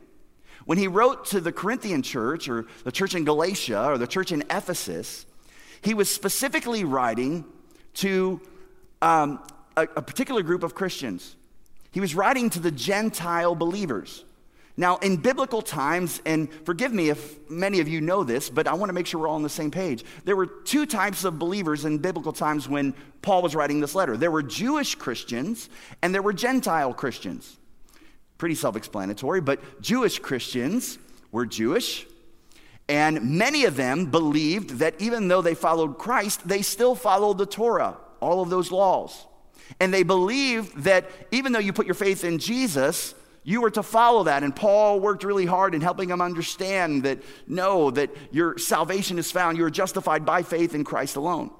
When 0.66 0.76
he 0.76 0.88
wrote 0.88 1.24
to 1.26 1.40
the 1.40 1.52
Corinthian 1.52 2.02
church, 2.02 2.50
or 2.50 2.66
the 2.84 2.92
church 2.92 3.14
in 3.14 3.24
Galatia, 3.24 3.86
or 3.86 3.96
the 3.96 4.06
church 4.06 4.30
in 4.30 4.42
Ephesus, 4.50 5.24
he 5.80 5.94
was 5.94 6.14
specifically 6.14 6.84
writing 6.84 7.46
to 7.96 8.40
um, 9.02 9.40
a, 9.76 9.82
a 9.82 10.02
particular 10.02 10.42
group 10.42 10.62
of 10.62 10.74
Christians. 10.74 11.36
He 11.92 12.00
was 12.00 12.14
writing 12.14 12.50
to 12.50 12.60
the 12.60 12.70
Gentile 12.70 13.54
believers. 13.54 14.24
Now, 14.78 14.98
in 14.98 15.16
biblical 15.16 15.62
times, 15.62 16.20
and 16.26 16.52
forgive 16.64 16.92
me 16.92 17.08
if 17.08 17.50
many 17.50 17.80
of 17.80 17.88
you 17.88 18.02
know 18.02 18.24
this, 18.24 18.50
but 18.50 18.66
I 18.66 18.74
want 18.74 18.90
to 18.90 18.92
make 18.92 19.06
sure 19.06 19.20
we're 19.20 19.28
all 19.28 19.36
on 19.36 19.42
the 19.42 19.48
same 19.48 19.70
page. 19.70 20.04
There 20.24 20.36
were 20.36 20.46
two 20.46 20.84
types 20.84 21.24
of 21.24 21.38
believers 21.38 21.86
in 21.86 21.96
biblical 21.98 22.34
times 22.34 22.68
when 22.68 22.92
Paul 23.22 23.40
was 23.40 23.54
writing 23.54 23.80
this 23.80 23.94
letter 23.94 24.16
there 24.16 24.30
were 24.30 24.42
Jewish 24.42 24.94
Christians 24.94 25.70
and 26.02 26.14
there 26.14 26.22
were 26.22 26.34
Gentile 26.34 26.92
Christians. 26.92 27.56
Pretty 28.36 28.54
self 28.54 28.76
explanatory, 28.76 29.40
but 29.40 29.80
Jewish 29.80 30.18
Christians 30.18 30.98
were 31.32 31.46
Jewish, 31.46 32.06
and 32.88 33.38
many 33.38 33.64
of 33.64 33.76
them 33.76 34.06
believed 34.06 34.78
that 34.78 34.94
even 35.00 35.28
though 35.28 35.42
they 35.42 35.54
followed 35.54 35.98
Christ, 35.98 36.46
they 36.46 36.62
still 36.62 36.94
followed 36.94 37.38
the 37.38 37.46
Torah, 37.46 37.96
all 38.20 38.42
of 38.42 38.50
those 38.50 38.70
laws. 38.70 39.26
And 39.80 39.92
they 39.92 40.04
believed 40.04 40.84
that 40.84 41.10
even 41.32 41.52
though 41.52 41.58
you 41.58 41.72
put 41.72 41.86
your 41.86 41.94
faith 41.96 42.22
in 42.22 42.38
Jesus, 42.38 43.14
you 43.42 43.60
were 43.60 43.70
to 43.70 43.82
follow 43.82 44.24
that. 44.24 44.44
And 44.44 44.54
Paul 44.54 45.00
worked 45.00 45.24
really 45.24 45.46
hard 45.46 45.74
in 45.74 45.80
helping 45.80 46.08
them 46.08 46.20
understand 46.20 47.02
that 47.02 47.18
no, 47.48 47.90
that 47.90 48.10
your 48.30 48.58
salvation 48.58 49.18
is 49.18 49.32
found, 49.32 49.58
you're 49.58 49.70
justified 49.70 50.24
by 50.24 50.42
faith 50.42 50.74
in 50.74 50.84
Christ 50.84 51.16
alone. 51.16 51.50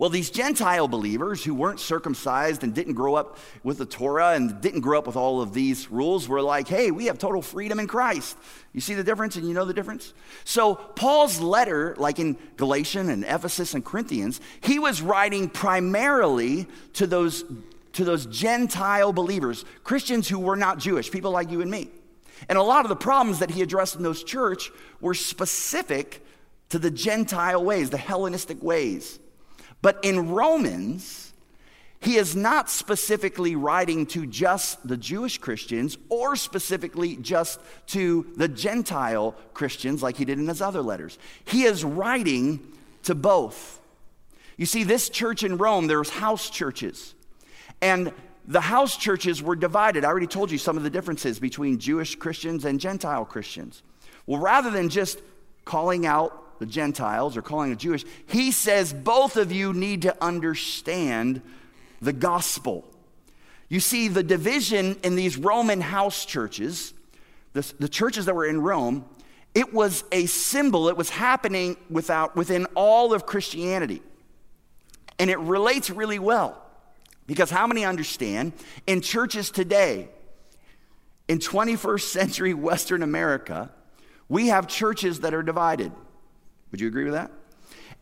Well, 0.00 0.08
these 0.08 0.30
Gentile 0.30 0.88
believers 0.88 1.44
who 1.44 1.52
weren't 1.52 1.78
circumcised 1.78 2.64
and 2.64 2.74
didn't 2.74 2.94
grow 2.94 3.16
up 3.16 3.36
with 3.62 3.76
the 3.76 3.84
Torah 3.84 4.30
and 4.30 4.58
didn't 4.62 4.80
grow 4.80 4.98
up 4.98 5.06
with 5.06 5.14
all 5.14 5.42
of 5.42 5.52
these 5.52 5.90
rules 5.90 6.26
were 6.26 6.40
like, 6.40 6.68
hey, 6.68 6.90
we 6.90 7.04
have 7.04 7.18
total 7.18 7.42
freedom 7.42 7.78
in 7.78 7.86
Christ. 7.86 8.38
You 8.72 8.80
see 8.80 8.94
the 8.94 9.04
difference 9.04 9.36
and 9.36 9.46
you 9.46 9.52
know 9.52 9.66
the 9.66 9.74
difference? 9.74 10.14
So, 10.44 10.74
Paul's 10.74 11.38
letter, 11.38 11.94
like 11.98 12.18
in 12.18 12.38
Galatian 12.56 13.10
and 13.10 13.24
Ephesus 13.24 13.74
and 13.74 13.84
Corinthians, 13.84 14.40
he 14.62 14.78
was 14.78 15.02
writing 15.02 15.50
primarily 15.50 16.66
to 16.94 17.06
those 17.06 17.44
to 17.92 18.02
those 18.02 18.24
Gentile 18.24 19.12
believers, 19.12 19.66
Christians 19.84 20.30
who 20.30 20.38
were 20.38 20.56
not 20.56 20.78
Jewish, 20.78 21.10
people 21.10 21.30
like 21.30 21.50
you 21.50 21.60
and 21.60 21.70
me. 21.70 21.90
And 22.48 22.56
a 22.56 22.62
lot 22.62 22.86
of 22.86 22.88
the 22.88 22.96
problems 22.96 23.40
that 23.40 23.50
he 23.50 23.60
addressed 23.60 23.96
in 23.96 24.02
those 24.02 24.24
church 24.24 24.70
were 25.02 25.12
specific 25.12 26.24
to 26.70 26.78
the 26.78 26.90
Gentile 26.90 27.62
ways, 27.62 27.90
the 27.90 27.98
Hellenistic 27.98 28.62
ways. 28.62 29.18
But 29.82 29.98
in 30.04 30.30
Romans, 30.30 31.32
he 32.00 32.16
is 32.16 32.34
not 32.34 32.70
specifically 32.70 33.56
writing 33.56 34.06
to 34.06 34.26
just 34.26 34.86
the 34.86 34.96
Jewish 34.96 35.38
Christians 35.38 35.98
or 36.08 36.34
specifically 36.34 37.16
just 37.16 37.60
to 37.88 38.26
the 38.36 38.48
Gentile 38.48 39.36
Christians 39.52 40.02
like 40.02 40.16
he 40.16 40.24
did 40.24 40.38
in 40.38 40.48
his 40.48 40.62
other 40.62 40.80
letters. 40.80 41.18
He 41.44 41.64
is 41.64 41.84
writing 41.84 42.60
to 43.02 43.14
both. 43.14 43.80
You 44.56 44.66
see, 44.66 44.82
this 44.82 45.08
church 45.08 45.42
in 45.42 45.58
Rome, 45.58 45.86
there's 45.86 46.10
house 46.10 46.48
churches. 46.48 47.14
And 47.82 48.12
the 48.46 48.60
house 48.60 48.96
churches 48.96 49.42
were 49.42 49.56
divided. 49.56 50.04
I 50.04 50.08
already 50.08 50.26
told 50.26 50.50
you 50.50 50.58
some 50.58 50.76
of 50.76 50.82
the 50.82 50.90
differences 50.90 51.38
between 51.38 51.78
Jewish 51.78 52.16
Christians 52.16 52.64
and 52.64 52.80
Gentile 52.80 53.24
Christians. 53.24 53.82
Well, 54.26 54.40
rather 54.40 54.70
than 54.70 54.88
just 54.88 55.20
calling 55.64 56.06
out 56.06 56.39
the 56.60 56.66
Gentiles 56.66 57.36
or 57.36 57.42
calling 57.42 57.70
the 57.70 57.76
Jewish, 57.76 58.04
he 58.26 58.52
says 58.52 58.92
both 58.92 59.36
of 59.36 59.50
you 59.50 59.72
need 59.72 60.02
to 60.02 60.14
understand 60.22 61.42
the 62.00 62.12
gospel. 62.12 62.84
You 63.68 63.80
see, 63.80 64.08
the 64.08 64.22
division 64.22 64.98
in 65.02 65.16
these 65.16 65.36
Roman 65.36 65.80
house 65.80 66.24
churches, 66.24 66.92
the, 67.54 67.72
the 67.80 67.88
churches 67.88 68.26
that 68.26 68.34
were 68.34 68.46
in 68.46 68.60
Rome, 68.60 69.04
it 69.54 69.72
was 69.72 70.04
a 70.12 70.26
symbol, 70.26 70.88
it 70.88 70.96
was 70.96 71.10
happening 71.10 71.76
without, 71.88 72.36
within 72.36 72.66
all 72.74 73.14
of 73.14 73.26
Christianity. 73.26 74.02
And 75.18 75.30
it 75.30 75.38
relates 75.38 75.90
really 75.90 76.18
well. 76.18 76.62
Because 77.26 77.50
how 77.50 77.66
many 77.66 77.84
understand 77.84 78.52
in 78.86 79.00
churches 79.00 79.50
today, 79.50 80.08
in 81.26 81.38
21st 81.38 82.02
century 82.02 82.54
Western 82.54 83.02
America, 83.02 83.70
we 84.28 84.48
have 84.48 84.66
churches 84.66 85.20
that 85.20 85.32
are 85.32 85.42
divided. 85.42 85.92
Would 86.70 86.80
you 86.80 86.88
agree 86.88 87.04
with 87.04 87.14
that? 87.14 87.30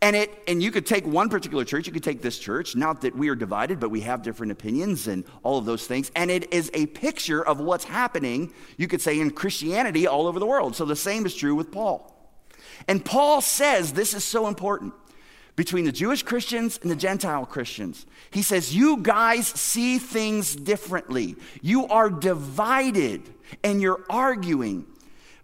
And 0.01 0.15
it 0.15 0.31
and 0.47 0.63
you 0.63 0.71
could 0.71 0.87
take 0.87 1.07
one 1.07 1.29
particular 1.29 1.65
church, 1.65 1.87
you 1.87 1.93
could 1.93 2.05
take 2.05 2.23
this 2.23 2.39
church, 2.39 2.77
not 2.77 3.01
that 3.01 3.17
we 3.17 3.29
are 3.31 3.35
divided, 3.35 3.81
but 3.81 3.91
we 3.91 4.03
have 4.03 4.23
different 4.23 4.53
opinions 4.53 5.09
and 5.09 5.25
all 5.43 5.59
of 5.59 5.65
those 5.65 5.87
things. 5.87 6.13
And 6.15 6.31
it 6.31 6.53
is 6.53 6.71
a 6.73 6.87
picture 6.87 7.45
of 7.45 7.59
what's 7.59 7.85
happening, 7.85 8.53
you 8.77 8.87
could 8.87 9.01
say, 9.01 9.19
in 9.19 9.33
Christianity 9.33 10.07
all 10.07 10.29
over 10.29 10.39
the 10.39 10.47
world. 10.47 10.77
So 10.77 10.85
the 10.85 10.95
same 10.95 11.27
is 11.27 11.35
true 11.35 11.57
with 11.57 11.73
Paul. 11.73 12.15
And 12.87 13.05
Paul 13.05 13.41
says 13.41 13.93
this 13.93 14.15
is 14.15 14.23
so 14.23 14.47
important 14.47 14.95
between 15.57 15.85
the 15.85 15.93
Jewish 15.93 16.23
Christians 16.23 16.79
and 16.81 16.89
the 16.89 16.97
Gentile 16.97 17.45
Christians. 17.45 18.07
He 18.31 18.43
says, 18.43 18.77
You 18.77 18.99
guys 18.99 19.49
see 19.49 19.99
things 19.99 20.55
differently. 20.55 21.35
You 21.61 21.89
are 21.89 22.09
divided 22.09 23.23
and 23.65 23.83
you're 23.83 24.05
arguing. 24.09 24.87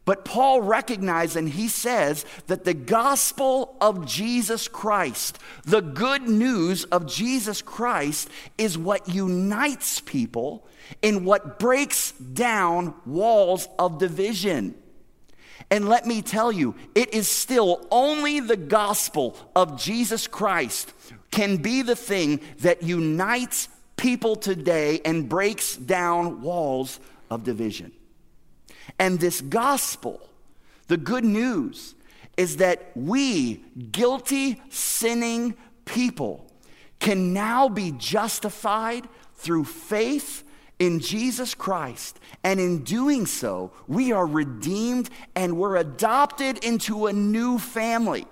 But 0.05 0.25
Paul 0.25 0.61
recognized 0.61 1.37
and 1.37 1.49
he 1.49 1.69
says 1.69 2.27
that 2.47 2.65
the 2.65 2.75
gospel 2.75 3.77
of 3.81 4.07
Jesus 4.07 4.69
Christ, 4.69 5.39
the 5.65 5.81
good 5.81 6.29
news 6.29 6.85
of 6.85 7.07
Jesus 7.07 7.63
Christ, 7.63 8.29
is 8.59 8.77
what 8.77 9.09
unites 9.09 10.01
people 10.01 10.67
and 11.03 11.25
what 11.25 11.59
breaks 11.59 12.13
down 12.13 12.95
walls 13.07 13.67
of 13.79 13.99
division. 13.99 14.75
And 15.71 15.89
let 15.89 16.07
me 16.07 16.21
tell 16.21 16.53
you, 16.53 16.75
it 16.95 17.15
is 17.15 17.27
still 17.27 17.87
only 17.91 18.41
the 18.41 18.57
gospel 18.57 19.37
of 19.57 19.81
Jesus 19.81 20.27
Christ 20.27 20.93
can 21.31 21.57
be 21.57 21.81
the 21.81 21.97
thing 21.97 22.41
that 22.59 22.83
unites 22.83 23.69
people 23.97 24.37
today 24.37 25.01
and 25.05 25.29
breaks 25.29 25.77
down 25.77 26.43
walls 26.43 27.01
of 27.31 27.43
division. 27.45 27.93
And 28.99 29.21
this 29.21 29.41
gospel, 29.41 30.29
the 30.89 30.97
good 30.97 31.25
news, 31.25 31.95
is 32.37 32.57
that 32.59 32.91
we, 32.95 33.65
guilty, 33.93 34.61
sinning 34.71 35.55
people, 35.85 36.51
can 36.99 37.33
now 37.33 37.69
be 37.69 37.93
justified 37.93 39.09
through 39.35 39.65
faith 39.65 40.43
in 40.79 41.01
Jesus 41.01 41.55
Christ. 41.55 42.19
And 42.43 42.59
in 42.59 42.83
doing 42.83 43.27
so, 43.27 43.73
we 43.87 44.13
are 44.13 44.27
redeemed 44.27 45.11
and 45.35 45.57
we're 45.57 45.77
adopted 45.77 46.65
into 46.65 47.07
a 47.07 47.13
new 47.13 47.59
family. 47.59 48.27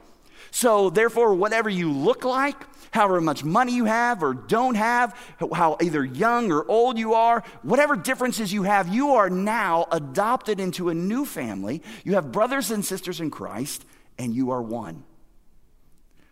So, 0.51 0.91
therefore, 0.91 1.35
whatever 1.35 1.71
you 1.71 1.91
look 1.91 2.25
like, 2.25 2.57
however 2.93 3.21
much 3.21 3.43
money 3.43 3.75
you 3.75 3.87
have 3.87 4.23
or 4.23 4.35
don't 4.35 4.77
have, 4.77 5.19
how 5.53 5.77
either 5.81 6.05
young 6.05 6.53
or 6.53 6.65
old 6.71 6.99
you 6.99 7.15
are, 7.15 7.43
whatever 7.63 7.97
differences 7.97 8.53
you 8.53 8.63
have, 8.63 8.89
you 8.89 9.15
are 9.15 9.29
now 9.29 9.87
adopted 9.91 10.61
into 10.61 10.89
a 10.89 10.95
new 10.95 11.25
family. 11.25 11.83
You 12.05 12.15
have 12.15 12.31
brothers 12.31 12.71
and 12.71 12.85
sisters 12.85 13.21
in 13.21 13.31
Christ, 13.31 13.85
and 14.19 14.35
you 14.35 14.51
are 14.51 14.63
one. 14.63 15.05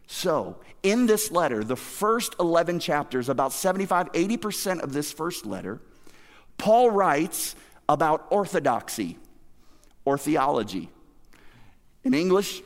So, 0.07 0.57
in 0.83 1.07
this 1.07 1.31
letter, 1.31 1.65
the 1.65 1.77
first 1.77 2.35
11 2.41 2.81
chapters, 2.81 3.29
about 3.29 3.53
75, 3.53 4.13
80% 4.13 4.83
of 4.83 4.93
this 4.93 5.13
first 5.13 5.47
letter, 5.47 5.81
Paul 6.59 6.91
writes 6.91 7.55
about 7.89 8.27
orthodoxy 8.31 9.19
or 10.05 10.19
theology. 10.19 10.91
In 12.05 12.13
English, 12.13 12.61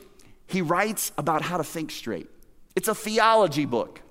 he 0.47 0.61
writes 0.61 1.11
about 1.17 1.43
how 1.43 1.57
to 1.57 1.63
think 1.63 1.91
straight. 1.91 2.27
It's 2.75 2.87
a 2.87 2.95
theology 2.95 3.65
book. 3.65 4.01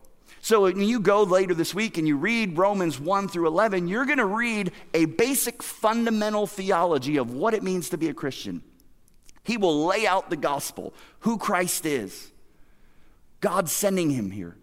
So 0.40 0.62
when 0.62 0.81
you 0.81 1.00
go 1.00 1.22
later 1.22 1.55
this 1.55 1.74
week 1.74 1.96
and 1.96 2.07
you 2.07 2.18
read 2.18 2.59
Romans 2.59 3.00
1 3.00 3.29
through 3.29 3.46
11, 3.46 3.88
you're 3.88 4.05
going 4.05 4.18
to 4.18 4.27
read 4.27 4.72
a 4.92 5.07
basic 5.07 5.62
fundamental 5.62 6.46
theology 6.46 7.16
of 7.16 7.33
what 7.33 7.55
it 7.55 7.62
means 7.62 7.88
to 7.90 7.96
be 7.96 8.09
a 8.09 8.14
Christian. 8.14 8.62
He 9.42 9.57
will 9.57 9.87
lay 9.87 10.07
out 10.07 10.29
the 10.29 10.37
gospel, 10.37 10.92
who 11.20 11.38
Christ 11.38 11.87
is, 11.87 12.31
God 13.40 13.70
sending 13.70 14.11
him 14.11 14.31
here, 14.31 14.57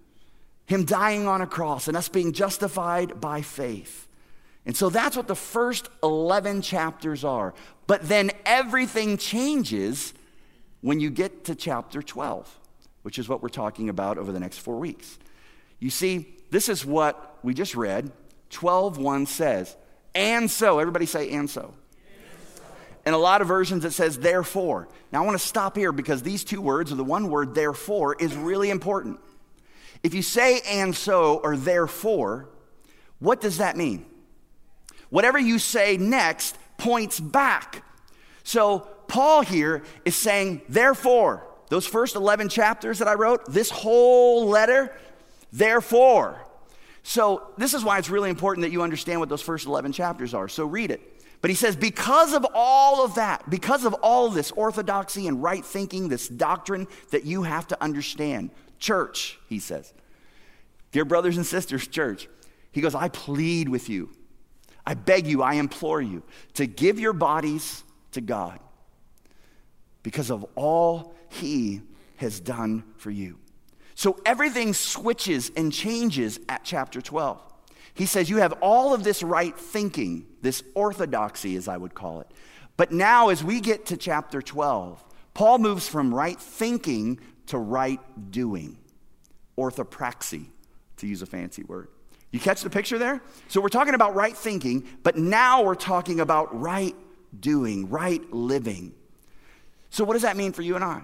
him 0.67 0.85
dying 0.85 1.27
on 1.27 1.41
a 1.41 1.47
cross, 1.47 1.87
and 1.87 1.97
us 1.97 2.09
being 2.09 2.31
justified 2.31 3.19
by 3.19 3.41
faith. 3.41 4.07
And 4.67 4.77
so 4.77 4.89
that's 4.89 5.17
what 5.17 5.27
the 5.27 5.35
first 5.35 5.89
11 6.03 6.61
chapters 6.61 7.23
are. 7.23 7.55
But 7.87 8.07
then 8.07 8.29
everything 8.45 9.17
changes 9.17 10.13
when 10.81 10.99
you 10.99 11.09
get 11.09 11.45
to 11.45 11.55
chapter 11.55 12.03
12 12.03 12.59
which 13.03 13.19
is 13.19 13.27
what 13.27 13.41
we're 13.41 13.49
talking 13.49 13.89
about 13.89 14.17
over 14.17 14.31
the 14.31 14.39
next 14.39 14.59
four 14.59 14.77
weeks. 14.77 15.17
You 15.79 15.89
see, 15.89 16.35
this 16.49 16.69
is 16.69 16.85
what 16.85 17.39
we 17.43 17.53
just 17.53 17.75
read. 17.75 18.11
12:1 18.49 19.27
says, 19.27 19.75
and 20.13 20.51
so, 20.51 20.79
everybody 20.79 21.05
say, 21.05 21.31
and 21.31 21.49
so. 21.49 21.73
In 23.05 23.13
a 23.13 23.17
lot 23.17 23.41
of 23.41 23.47
versions, 23.47 23.83
it 23.83 23.93
says, 23.93 24.19
therefore. 24.19 24.87
Now, 25.11 25.23
I 25.23 25.25
want 25.25 25.39
to 25.39 25.47
stop 25.47 25.75
here 25.75 25.91
because 25.91 26.21
these 26.21 26.43
two 26.43 26.61
words, 26.61 26.91
or 26.91 26.95
the 26.95 27.03
one 27.03 27.29
word, 27.29 27.55
therefore, 27.55 28.15
is 28.19 28.35
really 28.35 28.69
important. 28.69 29.19
If 30.03 30.13
you 30.13 30.21
say 30.21 30.61
and 30.67 30.95
so 30.95 31.39
or 31.43 31.57
therefore, 31.57 32.49
what 33.19 33.41
does 33.41 33.57
that 33.57 33.77
mean? 33.77 34.05
Whatever 35.09 35.39
you 35.39 35.59
say 35.59 35.97
next 35.97 36.57
points 36.77 37.19
back. 37.19 37.83
So, 38.43 38.87
Paul 39.07 39.41
here 39.41 39.83
is 40.05 40.15
saying, 40.15 40.61
therefore. 40.69 41.47
Those 41.71 41.87
first 41.87 42.17
11 42.17 42.49
chapters 42.49 42.99
that 42.99 43.07
I 43.07 43.13
wrote, 43.13 43.49
this 43.49 43.69
whole 43.69 44.45
letter, 44.49 44.93
therefore. 45.53 46.45
So, 47.01 47.47
this 47.57 47.73
is 47.73 47.81
why 47.81 47.97
it's 47.97 48.09
really 48.09 48.29
important 48.29 48.65
that 48.65 48.73
you 48.73 48.81
understand 48.81 49.21
what 49.21 49.29
those 49.29 49.41
first 49.41 49.65
11 49.67 49.93
chapters 49.93 50.33
are. 50.33 50.49
So, 50.49 50.65
read 50.65 50.91
it. 50.91 50.99
But 51.39 51.49
he 51.49 51.55
says, 51.55 51.77
because 51.77 52.33
of 52.33 52.45
all 52.53 53.05
of 53.05 53.15
that, 53.15 53.49
because 53.49 53.85
of 53.85 53.93
all 53.93 54.27
of 54.27 54.33
this 54.33 54.51
orthodoxy 54.51 55.29
and 55.29 55.41
right 55.41 55.63
thinking, 55.63 56.09
this 56.09 56.27
doctrine 56.27 56.89
that 57.11 57.23
you 57.23 57.43
have 57.43 57.69
to 57.69 57.81
understand, 57.81 58.49
church, 58.77 59.39
he 59.47 59.59
says, 59.59 59.93
dear 60.91 61.05
brothers 61.05 61.37
and 61.37 61.45
sisters, 61.45 61.87
church, 61.87 62.27
he 62.73 62.81
goes, 62.81 62.95
I 62.95 63.07
plead 63.07 63.69
with 63.69 63.87
you, 63.87 64.09
I 64.85 64.95
beg 64.95 65.25
you, 65.25 65.41
I 65.41 65.53
implore 65.53 66.01
you 66.01 66.21
to 66.55 66.67
give 66.67 66.99
your 66.99 67.13
bodies 67.13 67.85
to 68.11 68.19
God 68.19 68.59
because 70.03 70.29
of 70.29 70.45
all 70.55 71.15
he 71.31 71.81
has 72.17 72.39
done 72.39 72.83
for 72.97 73.09
you. 73.09 73.39
So 73.95 74.19
everything 74.25 74.73
switches 74.73 75.51
and 75.55 75.71
changes 75.71 76.39
at 76.49 76.63
chapter 76.63 77.01
12. 77.01 77.41
He 77.93 78.05
says, 78.05 78.29
You 78.29 78.37
have 78.37 78.53
all 78.61 78.93
of 78.93 79.03
this 79.03 79.23
right 79.23 79.57
thinking, 79.57 80.25
this 80.41 80.63
orthodoxy, 80.75 81.55
as 81.55 81.67
I 81.67 81.77
would 81.77 81.93
call 81.93 82.21
it. 82.21 82.27
But 82.77 82.91
now, 82.91 83.29
as 83.29 83.43
we 83.43 83.59
get 83.59 83.87
to 83.87 83.97
chapter 83.97 84.41
12, 84.41 85.03
Paul 85.33 85.59
moves 85.59 85.87
from 85.87 86.13
right 86.13 86.39
thinking 86.39 87.19
to 87.47 87.57
right 87.57 87.99
doing, 88.31 88.77
orthopraxy, 89.57 90.47
to 90.97 91.07
use 91.07 91.21
a 91.21 91.25
fancy 91.25 91.63
word. 91.63 91.89
You 92.31 92.39
catch 92.39 92.61
the 92.61 92.69
picture 92.69 92.97
there? 92.97 93.21
So 93.49 93.59
we're 93.61 93.69
talking 93.69 93.93
about 93.93 94.15
right 94.15 94.35
thinking, 94.35 94.87
but 95.03 95.17
now 95.17 95.63
we're 95.63 95.75
talking 95.75 96.21
about 96.21 96.59
right 96.59 96.95
doing, 97.37 97.89
right 97.89 98.21
living. 98.33 98.93
So, 99.89 100.05
what 100.05 100.13
does 100.13 100.21
that 100.21 100.37
mean 100.37 100.53
for 100.53 100.61
you 100.61 100.75
and 100.75 100.83
I? 100.83 101.01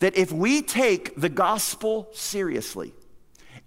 That 0.00 0.16
if 0.16 0.32
we 0.32 0.60
take 0.60 1.14
the 1.18 1.28
gospel 1.28 2.08
seriously, 2.12 2.92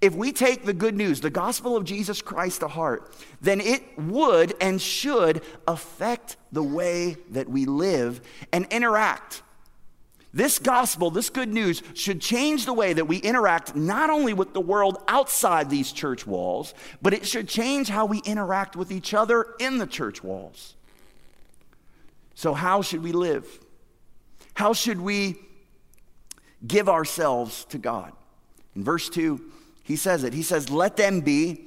if 0.04 0.14
we 0.14 0.34
take 0.34 0.66
the 0.66 0.74
good 0.74 0.96
news, 0.96 1.22
the 1.22 1.30
gospel 1.30 1.78
of 1.78 1.86
Jesus 1.86 2.22
Christ 2.22 2.60
to 2.60 2.68
heart, 2.68 3.16
then 3.40 3.62
it 3.62 3.82
would 3.98 4.54
and 4.60 4.82
should 4.82 5.42
affect 5.66 6.36
the 6.52 6.62
way 6.62 7.16
that 7.30 7.48
we 7.48 7.66
live 7.66 8.20
and 8.52 8.68
interact. 8.70 9.44
This 10.34 10.60
gospel, 10.60 11.10
this 11.10 11.30
good 11.30 11.54
news, 11.54 11.82
should 11.94 12.20
change 12.20 12.66
the 12.66 12.74
way 12.74 12.92
that 12.92 13.06
we 13.06 13.18
interact 13.18 13.78
not 13.78 14.10
only 14.10 14.34
with 14.34 14.54
the 14.54 14.60
world 14.60 14.98
outside 15.08 15.70
these 15.70 15.94
church 15.94 16.28
walls, 16.28 16.74
but 17.02 17.14
it 17.14 17.26
should 17.26 17.48
change 17.48 17.88
how 17.88 18.06
we 18.06 18.20
interact 18.26 18.76
with 18.76 18.92
each 18.92 19.14
other 19.14 19.46
in 19.60 19.78
the 19.78 19.88
church 19.88 20.22
walls. 20.22 20.76
So, 22.36 22.54
how 22.54 22.82
should 22.82 23.04
we 23.04 23.12
live? 23.12 23.48
How 24.56 24.74
should 24.74 25.00
we 25.00 25.38
give 26.66 26.90
ourselves 26.90 27.66
to 27.66 27.78
God? 27.78 28.14
In 28.76 28.84
verse 28.84 29.10
2, 29.10 29.42
he 29.84 29.96
says 29.96 30.24
it. 30.24 30.34
He 30.34 30.44
says, 30.44 30.70
Let 30.70 30.98
them 30.98 31.22
be 31.22 31.66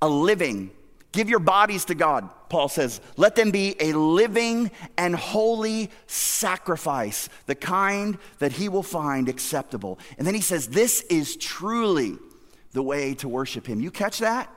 a 0.00 0.08
living. 0.08 0.70
Give 1.12 1.30
your 1.30 1.38
bodies 1.38 1.86
to 1.86 1.94
God, 1.94 2.28
Paul 2.48 2.68
says. 2.68 3.00
Let 3.16 3.36
them 3.36 3.50
be 3.50 3.74
a 3.80 3.92
living 3.92 4.70
and 4.98 5.14
holy 5.14 5.90
sacrifice, 6.06 7.28
the 7.46 7.54
kind 7.54 8.18
that 8.38 8.52
he 8.52 8.68
will 8.68 8.82
find 8.82 9.28
acceptable. 9.28 9.98
And 10.18 10.26
then 10.26 10.34
he 10.34 10.40
says, 10.40 10.68
This 10.68 11.02
is 11.02 11.36
truly 11.36 12.18
the 12.72 12.82
way 12.82 13.14
to 13.14 13.28
worship 13.28 13.66
him. 13.66 13.80
You 13.80 13.90
catch 13.90 14.18
that? 14.18 14.52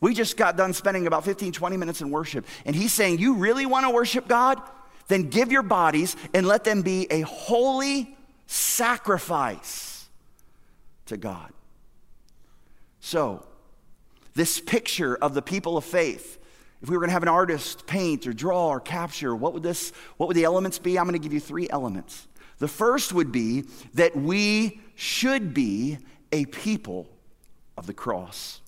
We 0.00 0.14
just 0.14 0.36
got 0.36 0.56
done 0.56 0.72
spending 0.72 1.06
about 1.06 1.24
15, 1.24 1.52
20 1.52 1.76
minutes 1.76 2.00
in 2.00 2.10
worship. 2.10 2.46
And 2.64 2.74
he's 2.74 2.92
saying, 2.92 3.18
You 3.18 3.34
really 3.34 3.66
want 3.66 3.84
to 3.84 3.90
worship 3.90 4.28
God? 4.28 4.60
Then 5.08 5.28
give 5.28 5.50
your 5.50 5.62
bodies 5.62 6.16
and 6.32 6.46
let 6.46 6.64
them 6.64 6.82
be 6.82 7.06
a 7.10 7.22
holy 7.22 8.16
sacrifice 8.50 10.08
to 11.06 11.16
God. 11.16 11.52
So, 12.98 13.46
this 14.34 14.60
picture 14.60 15.16
of 15.16 15.34
the 15.34 15.42
people 15.42 15.76
of 15.76 15.84
faith, 15.84 16.38
if 16.82 16.88
we 16.88 16.96
were 16.96 17.00
going 17.00 17.10
to 17.10 17.14
have 17.14 17.22
an 17.22 17.28
artist 17.28 17.86
paint 17.86 18.26
or 18.26 18.32
draw 18.32 18.68
or 18.68 18.80
capture, 18.80 19.36
what 19.36 19.54
would 19.54 19.62
this 19.62 19.92
what 20.16 20.26
would 20.26 20.36
the 20.36 20.44
elements 20.44 20.78
be? 20.78 20.98
I'm 20.98 21.04
going 21.04 21.12
to 21.12 21.22
give 21.22 21.32
you 21.32 21.38
3 21.40 21.70
elements. 21.70 22.26
The 22.58 22.66
first 22.68 23.12
would 23.12 23.30
be 23.30 23.64
that 23.94 24.16
we 24.16 24.80
should 24.96 25.54
be 25.54 25.98
a 26.32 26.44
people 26.46 27.08
of 27.76 27.86
the 27.86 27.94
cross. 27.94 28.60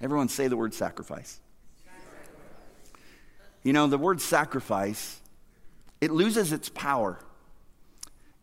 Everyone 0.00 0.28
say 0.28 0.48
the 0.48 0.56
word 0.56 0.74
sacrifice. 0.74 1.40
You 3.62 3.72
know, 3.72 3.86
the 3.86 3.96
word 3.96 4.20
sacrifice, 4.20 5.20
it 6.00 6.10
loses 6.10 6.52
its 6.52 6.68
power 6.68 7.20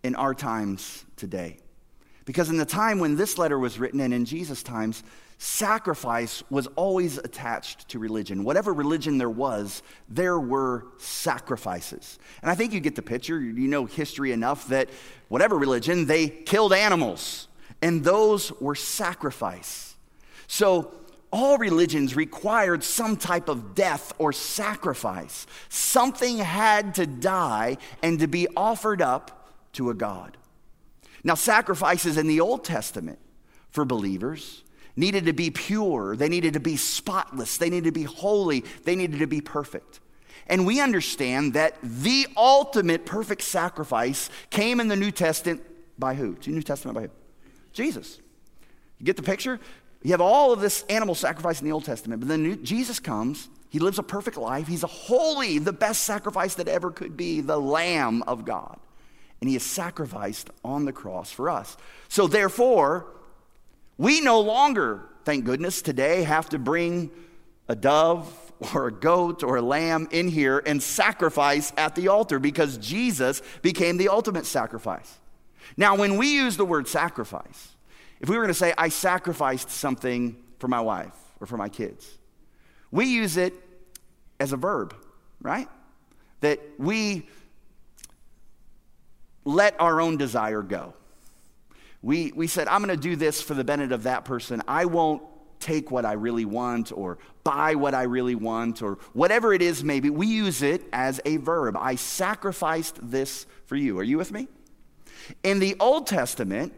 in 0.04 0.16
our 0.16 0.34
times 0.34 1.06
today. 1.16 1.58
Because 2.26 2.50
in 2.50 2.58
the 2.58 2.66
time 2.66 3.00
when 3.00 3.16
this 3.16 3.38
letter 3.38 3.58
was 3.58 3.80
written 3.80 4.00
and 4.00 4.14
in 4.14 4.26
Jesus' 4.26 4.64
times, 4.64 5.04
sacrifice 5.38 6.44
was 6.52 6.68
always 6.76 7.18
attached 7.18 7.90
to 7.90 7.98
religion. 7.98 8.44
Whatever 8.44 8.74
religion 8.74 9.18
there 9.18 9.30
was, 9.30 9.82
there 10.08 10.40
were 10.40 10.86
sacrifices. 11.00 12.20
And 12.42 12.52
I 12.52 12.56
think 12.56 12.74
you 12.74 12.80
get 12.80 12.96
the 12.96 13.02
picture. 13.02 13.40
You 13.42 13.68
know 13.68 13.86
history 13.86 14.32
enough 14.32 14.68
that 14.68 14.90
whatever 15.30 15.58
religion, 15.58 16.06
they 16.06 16.28
killed 16.30 16.74
animals, 16.74 17.48
and 17.82 18.04
those 18.04 18.52
were 18.62 18.76
sacrifice. 18.76 19.96
So 20.46 20.94
all 21.32 21.58
religions 21.58 22.16
required 22.16 22.84
some 22.84 23.18
type 23.18 23.50
of 23.50 23.74
death 23.74 24.14
or 24.20 24.34
sacrifice. 24.34 25.48
Something 25.70 26.38
had 26.38 26.96
to 26.96 27.08
die 27.08 27.78
and 28.04 28.20
to 28.20 28.28
be 28.28 28.48
offered 28.56 29.02
up 29.02 29.41
to 29.74 29.90
a 29.90 29.94
God. 29.94 30.38
Now, 31.24 31.36
sacrifices 31.36 32.18
in 32.18 32.28
the 32.28 32.42
Old 32.42 32.64
Testament 32.64 33.20
for 33.70 33.86
believers 33.86 34.64
needed 34.96 35.26
to 35.26 35.34
be 35.34 35.50
pure, 35.52 36.16
they 36.16 36.30
needed 36.30 36.54
to 36.54 36.60
be 36.60 36.76
spotless, 36.76 37.58
they 37.58 37.70
needed 37.70 37.86
to 37.86 37.92
be 37.92 38.04
holy, 38.04 38.66
they 38.84 38.96
needed 38.96 39.20
to 39.20 39.28
be 39.28 39.42
perfect. 39.42 40.00
And 40.48 40.66
we 40.66 40.82
understand 40.82 41.54
that 41.54 41.78
the 41.82 42.28
ultimate 42.36 43.06
perfect 43.06 43.44
sacrifice 43.44 44.30
came 44.50 44.80
in 44.80 44.88
the 44.88 44.96
New 44.96 45.12
Testament 45.12 45.62
by 45.98 46.16
who? 46.16 46.36
The 46.36 46.52
New 46.52 46.62
Testament 46.62 46.96
by 46.96 47.02
who? 47.04 47.10
Jesus. 47.72 48.20
You 49.00 49.06
get 49.06 49.16
the 49.16 49.24
picture? 49.24 49.60
You 50.04 50.12
have 50.12 50.22
all 50.22 50.52
of 50.52 50.60
this 50.60 50.84
animal 50.90 51.16
sacrifice 51.16 51.62
in 51.62 51.66
the 51.66 51.72
Old 51.72 51.86
Testament, 51.86 52.20
but 52.20 52.28
then 52.28 52.64
Jesus 52.66 53.00
comes. 53.00 53.48
He 53.70 53.80
lives 53.80 54.00
a 54.00 54.04
perfect 54.04 54.36
life. 54.36 54.68
He's 54.68 54.84
a 54.84 54.88
holy, 54.88 55.60
the 55.60 55.72
best 55.72 56.04
sacrifice 56.04 56.56
that 56.56 56.68
ever 56.68 56.92
could 56.92 57.16
be, 57.16 57.40
the 57.40 57.60
Lamb 57.60 58.24
of 58.24 58.44
God 58.44 58.78
and 59.42 59.50
he 59.50 59.56
is 59.56 59.64
sacrificed 59.64 60.50
on 60.64 60.86
the 60.86 60.94
cross 60.94 61.32
for 61.32 61.50
us. 61.50 61.76
So, 62.08 62.28
therefore, 62.28 63.08
we 63.98 64.22
no 64.22 64.40
longer, 64.40 65.04
thank 65.26 65.46
goodness, 65.46 65.82
today 65.82 66.24
have 66.24 66.50
to 66.50 66.60
bring 66.60 67.10
a 67.68 67.76
dove 67.76 68.34
or 68.74 68.88
a 68.88 68.92
goat 68.92 69.44
or 69.44 69.58
a 69.58 69.62
lamb 69.62 70.08
in 70.12 70.28
here 70.28 70.62
and 70.66 70.82
sacrifice 70.82 71.74
at 71.78 71.96
the 71.96 72.08
altar 72.08 72.38
because 72.38 72.78
Jesus 72.78 73.42
became 73.62 73.98
the 73.98 74.10
ultimate 74.10 74.46
sacrifice. 74.46 75.18
Now, 75.76 75.96
when 75.96 76.18
we 76.18 76.36
use 76.36 76.58
the 76.58 76.66
word 76.66 76.88
sacrifice, 76.88 77.70
if 78.20 78.30
we 78.30 78.38
were 78.38 78.44
going 78.44 78.54
to 78.54 78.60
say, 78.60 78.74
I 78.78 78.90
sacrificed 78.90 79.72
something 79.72 80.36
for 80.60 80.68
my 80.68 80.82
wife 80.82 81.16
or 81.40 81.48
for 81.48 81.58
my 81.58 81.70
kids, 81.70 82.08
we 82.92 83.06
use 83.06 83.38
it 83.38 83.54
as 84.40 84.54
a 84.54 84.58
verb, 84.58 84.96
right? 85.42 85.68
That 86.42 86.60
we 86.78 87.28
let 89.44 89.80
our 89.80 90.02
own 90.02 90.18
desire 90.18 90.62
go. 90.62 90.94
We, 92.02 92.32
we 92.32 92.48
said, 92.48 92.68
I'm 92.68 92.84
going 92.84 92.96
to 92.96 93.02
do 93.02 93.16
this 93.16 93.42
for 93.42 93.54
the 93.54 93.64
benefit 93.64 93.92
of 93.92 94.04
that 94.04 94.26
person. 94.26 94.62
I 94.68 94.86
won't 94.86 95.22
take 95.60 95.92
what 95.92 96.06
I 96.06 96.14
really 96.14 96.46
want 96.46 96.92
or 96.92 97.20
buy 97.44 97.76
what 97.76 97.94
I 97.94 98.04
really 98.04 98.36
want 98.36 98.82
or 98.82 98.98
whatever 99.14 99.54
it 99.54 99.62
is, 99.62 99.84
maybe. 99.84 100.10
We 100.10 100.28
use 100.28 100.64
it 100.64 100.84
as 100.92 101.22
a 101.26 101.38
verb. 101.38 101.78
I 101.78 101.96
sacrificed 101.96 103.00
this 103.02 103.46
for 103.66 103.76
you. 103.76 104.00
Are 104.00 104.04
you 104.04 104.18
with 104.18 104.32
me? 104.32 104.48
In 105.44 105.60
the 105.60 105.76
Old 105.80 106.08
Testament, 106.08 106.74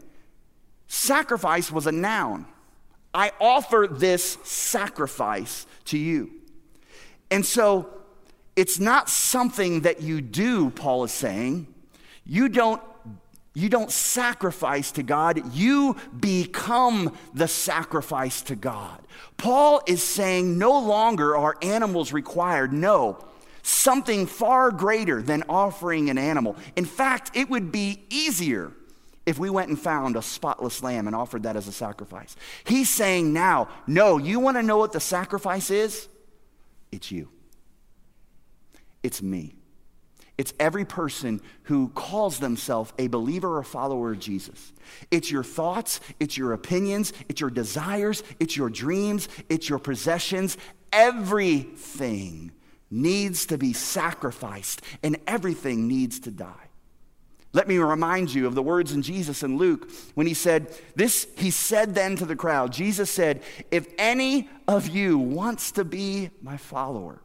sacrifice 0.88 1.72
was 1.72 1.88
a 1.88 1.92
noun. 1.92 2.46
I 3.14 3.32
offer 3.40 3.88
this 3.90 4.38
sacrifice 4.44 5.66
to 5.86 5.98
you. 5.98 6.32
And 7.32 7.46
so 7.46 7.90
it's 8.56 8.80
not 8.80 9.10
something 9.10 9.82
that 9.82 10.02
you 10.02 10.22
do, 10.22 10.70
Paul 10.72 11.06
is 11.06 11.12
saying. 11.12 11.73
You 12.26 12.50
don't 12.50 12.82
you 13.56 13.70
don't 13.70 13.92
sacrifice 13.92 14.92
to 14.94 15.04
God, 15.04 15.54
you 15.54 15.96
become 16.20 17.16
the 17.36 17.48
sacrifice 17.48 18.42
to 18.44 18.56
God. 18.56 19.00
Paul 19.38 19.82
is 19.86 20.02
saying 20.02 20.58
no 20.58 20.80
longer 20.80 21.38
are 21.38 21.56
animals 21.62 22.12
required. 22.12 22.74
No, 22.74 23.24
something 23.62 24.26
far 24.26 24.72
greater 24.72 25.22
than 25.22 25.44
offering 25.48 26.10
an 26.10 26.18
animal. 26.18 26.56
In 26.76 26.86
fact, 26.86 27.32
it 27.36 27.48
would 27.50 27.72
be 27.72 28.04
easier 28.10 28.72
if 29.28 29.38
we 29.38 29.52
went 29.52 29.70
and 29.70 29.80
found 29.80 30.16
a 30.16 30.22
spotless 30.24 30.82
lamb 30.82 31.06
and 31.06 31.16
offered 31.16 31.44
that 31.44 31.56
as 31.56 31.68
a 31.68 31.72
sacrifice. 31.72 32.36
He's 32.66 32.90
saying 32.90 33.32
now, 33.34 33.70
no, 33.86 34.18
you 34.18 34.40
want 34.40 34.58
to 34.58 34.64
know 34.64 34.78
what 34.78 34.94
the 34.94 35.00
sacrifice 35.00 35.70
is? 35.70 36.08
It's 36.92 37.12
you, 37.12 37.30
it's 39.04 39.22
me. 39.22 39.56
It's 40.38 40.54
every 40.60 40.84
person 40.84 41.42
who 41.64 41.90
calls 41.90 42.40
themselves 42.40 42.92
a 42.98 43.08
believer 43.08 43.58
or 43.58 43.64
follower 43.64 44.14
of 44.14 44.20
Jesus. 44.20 44.74
It's 45.12 45.30
your 45.30 45.44
thoughts, 45.44 46.00
it's 46.20 46.38
your 46.38 46.54
opinions, 46.54 47.14
it's 47.30 47.40
your 47.40 47.52
desires, 47.52 48.24
it's 48.40 48.58
your 48.58 48.70
dreams, 48.70 49.28
it's 49.48 49.70
your 49.70 49.80
possessions. 49.80 50.58
Everything 50.92 52.52
needs 52.90 53.46
to 53.48 53.58
be 53.58 53.74
sacrificed 53.74 54.82
and 55.04 55.18
everything 55.28 55.88
needs 55.88 56.20
to 56.22 56.32
die. 56.32 56.70
Let 57.56 57.68
me 57.68 57.78
remind 57.78 58.34
you 58.34 58.48
of 58.48 58.56
the 58.56 58.64
words 58.64 58.94
in 58.94 59.04
Jesus 59.04 59.44
in 59.44 59.58
Luke 59.58 59.92
when 60.16 60.26
he 60.26 60.34
said, 60.34 60.76
This 60.96 61.28
he 61.38 61.52
said 61.52 61.94
then 61.94 62.16
to 62.16 62.26
the 62.26 62.36
crowd. 62.36 62.74
Jesus 62.74 63.12
said, 63.12 63.44
If 63.70 63.88
any 64.00 64.50
of 64.68 64.88
you 64.88 65.20
wants 65.20 65.72
to 65.74 65.86
be 65.86 66.32
my 66.42 66.58
follower, 66.58 67.22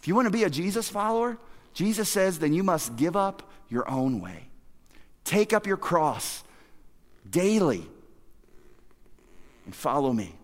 if 0.00 0.08
you 0.08 0.16
want 0.16 0.26
to 0.26 0.32
be 0.32 0.42
a 0.42 0.50
Jesus 0.50 0.88
follower, 0.88 1.38
Jesus 1.76 2.08
says, 2.08 2.38
then 2.38 2.54
you 2.54 2.62
must 2.62 2.96
give 2.96 3.16
up 3.16 3.52
your 3.68 3.86
own 3.90 4.22
way. 4.22 4.48
Take 5.24 5.52
up 5.52 5.66
your 5.66 5.76
cross 5.76 6.42
daily 7.28 7.86
and 9.66 9.74
follow 9.74 10.10
me. 10.10 10.34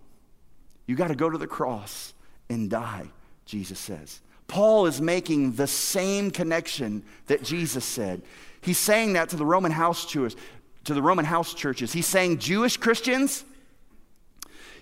You 0.87 0.95
got 0.95 1.09
to 1.09 1.15
go 1.15 1.31
to 1.31 1.39
the 1.39 1.47
cross 1.47 2.13
and 2.51 2.69
die, 2.69 3.07
Jesus 3.47 3.79
says. 3.79 4.21
Paul 4.47 4.85
is 4.85 5.01
making 5.01 5.53
the 5.53 5.67
same 5.67 6.31
connection 6.31 7.03
that 7.29 7.43
Jesus 7.43 7.87
said. 7.87 8.21
He's 8.61 8.77
saying 8.77 9.15
that 9.15 9.31
to 9.31 9.37
the 9.37 9.47
Roman 9.47 9.73
house 9.73 10.05
churches, 10.05 10.39
to 10.85 10.93
the 10.93 11.01
Roman 11.01 11.25
house 11.25 11.55
churches. 11.55 11.95
He's 11.95 12.07
saying, 12.07 12.41
Jewish 12.41 12.77
Christians, 12.77 13.43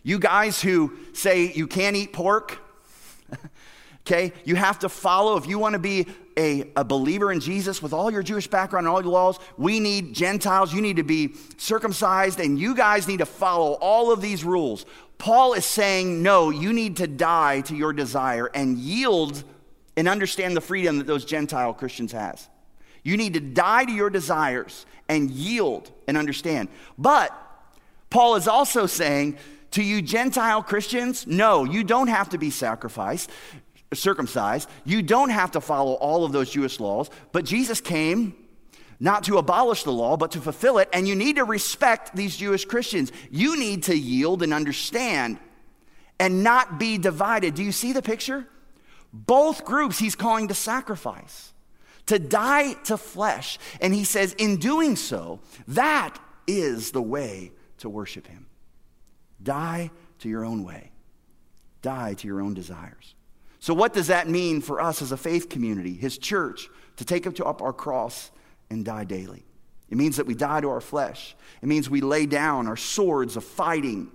you 0.02 0.18
guys 0.18 0.60
who 0.60 0.98
say 1.12 1.52
you 1.52 1.68
can't 1.68 1.94
eat 1.94 2.12
pork, 2.12 2.58
Okay? 4.06 4.32
You 4.44 4.56
have 4.56 4.78
to 4.80 4.88
follow. 4.88 5.36
If 5.36 5.46
you 5.46 5.58
want 5.58 5.74
to 5.74 5.78
be 5.78 6.06
a, 6.36 6.70
a 6.74 6.84
believer 6.84 7.30
in 7.32 7.40
Jesus 7.40 7.82
with 7.82 7.92
all 7.92 8.10
your 8.10 8.22
Jewish 8.22 8.46
background 8.46 8.86
and 8.86 8.94
all 8.94 9.02
your 9.02 9.12
laws, 9.12 9.38
we 9.56 9.78
need 9.78 10.14
Gentiles. 10.14 10.72
You 10.72 10.80
need 10.80 10.96
to 10.96 11.02
be 11.02 11.34
circumcised, 11.58 12.40
and 12.40 12.58
you 12.58 12.74
guys 12.74 13.06
need 13.06 13.18
to 13.18 13.26
follow 13.26 13.74
all 13.74 14.10
of 14.10 14.20
these 14.20 14.42
rules. 14.42 14.86
Paul 15.18 15.52
is 15.52 15.66
saying, 15.66 16.22
no, 16.22 16.48
you 16.48 16.72
need 16.72 16.96
to 16.96 17.06
die 17.06 17.60
to 17.62 17.76
your 17.76 17.92
desire 17.92 18.46
and 18.54 18.78
yield 18.78 19.44
and 19.96 20.08
understand 20.08 20.56
the 20.56 20.62
freedom 20.62 20.96
that 20.98 21.06
those 21.06 21.26
Gentile 21.26 21.74
Christians 21.74 22.12
has. 22.12 22.48
You 23.02 23.18
need 23.18 23.34
to 23.34 23.40
die 23.40 23.84
to 23.84 23.92
your 23.92 24.08
desires 24.08 24.86
and 25.08 25.30
yield 25.30 25.90
and 26.08 26.16
understand. 26.16 26.68
But 26.96 27.36
Paul 28.08 28.36
is 28.36 28.48
also 28.48 28.86
saying 28.86 29.36
to 29.72 29.82
you 29.82 30.02
Gentile 30.02 30.62
Christians, 30.62 31.26
no, 31.26 31.64
you 31.64 31.84
don't 31.84 32.08
have 32.08 32.30
to 32.30 32.38
be 32.38 32.50
sacrificed, 32.50 33.30
circumcised. 33.92 34.68
You 34.84 35.02
don't 35.02 35.30
have 35.30 35.52
to 35.52 35.60
follow 35.60 35.94
all 35.94 36.24
of 36.24 36.32
those 36.32 36.50
Jewish 36.50 36.80
laws, 36.80 37.10
but 37.32 37.44
Jesus 37.44 37.80
came 37.80 38.34
not 39.00 39.24
to 39.24 39.38
abolish 39.38 39.82
the 39.82 39.92
law, 39.92 40.16
but 40.16 40.32
to 40.32 40.40
fulfill 40.40 40.78
it. 40.78 40.88
And 40.92 41.08
you 41.08 41.14
need 41.14 41.36
to 41.36 41.44
respect 41.44 42.14
these 42.14 42.36
Jewish 42.36 42.66
Christians. 42.66 43.10
You 43.30 43.58
need 43.58 43.84
to 43.84 43.96
yield 43.96 44.42
and 44.42 44.52
understand 44.52 45.38
and 46.18 46.44
not 46.44 46.78
be 46.78 46.98
divided. 46.98 47.54
Do 47.54 47.62
you 47.62 47.72
see 47.72 47.92
the 47.92 48.02
picture? 48.02 48.46
Both 49.12 49.64
groups 49.64 49.98
he's 49.98 50.14
calling 50.14 50.48
to 50.48 50.54
sacrifice, 50.54 51.52
to 52.06 52.18
die 52.18 52.74
to 52.84 52.98
flesh. 52.98 53.58
And 53.80 53.94
he 53.94 54.04
says, 54.04 54.34
in 54.34 54.58
doing 54.58 54.96
so, 54.96 55.40
that 55.68 56.18
is 56.46 56.92
the 56.92 57.02
way 57.02 57.52
to 57.78 57.88
worship 57.88 58.26
him. 58.26 58.46
Die 59.42 59.90
to 60.18 60.28
your 60.28 60.44
own 60.44 60.62
way, 60.62 60.92
die 61.80 62.12
to 62.14 62.28
your 62.28 62.42
own 62.42 62.52
desires. 62.52 63.14
So, 63.60 63.74
what 63.74 63.92
does 63.92 64.08
that 64.08 64.28
mean 64.28 64.62
for 64.62 64.80
us 64.80 65.02
as 65.02 65.12
a 65.12 65.16
faith 65.16 65.48
community, 65.48 65.94
his 65.94 66.16
church, 66.18 66.68
to 67.00 67.04
take 67.06 67.26
up 67.26 67.62
our 67.62 67.72
cross 67.72 68.30
and 68.68 68.84
die 68.84 69.04
daily. 69.04 69.42
It 69.88 69.96
means 69.96 70.18
that 70.18 70.26
we 70.26 70.34
die 70.34 70.60
to 70.60 70.68
our 70.68 70.82
flesh. 70.82 71.34
It 71.62 71.66
means 71.66 71.88
we 71.88 72.02
lay 72.02 72.26
down 72.26 72.68
our 72.68 72.76
swords 72.76 73.36
of 73.36 73.44
fighting, 73.44 74.10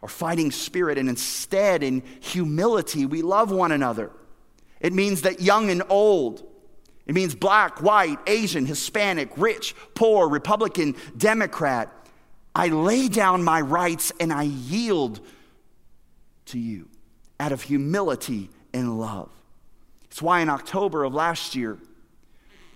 our 0.00 0.08
fighting 0.08 0.52
spirit, 0.52 0.96
and 0.96 1.08
instead, 1.08 1.82
in 1.82 2.04
humility, 2.20 3.04
we 3.04 3.20
love 3.22 3.50
one 3.50 3.72
another. 3.72 4.12
It 4.80 4.92
means 4.92 5.22
that 5.22 5.40
young 5.40 5.70
and 5.70 5.82
old, 5.88 6.46
it 7.04 7.14
means 7.14 7.34
black, 7.34 7.82
white, 7.82 8.18
Asian, 8.28 8.64
Hispanic, 8.64 9.30
rich, 9.36 9.74
poor, 9.94 10.28
Republican, 10.28 10.94
Democrat. 11.16 11.92
I 12.54 12.68
lay 12.68 13.08
down 13.08 13.42
my 13.42 13.60
rights 13.60 14.12
and 14.20 14.32
I 14.32 14.44
yield 14.44 15.20
to 16.46 16.58
you 16.60 16.88
out 17.38 17.52
of 17.52 17.62
humility 17.62 18.50
and 18.72 18.98
love. 18.98 19.30
It's 20.04 20.22
why 20.22 20.40
in 20.40 20.48
October 20.48 21.04
of 21.04 21.14
last 21.14 21.54
year, 21.54 21.78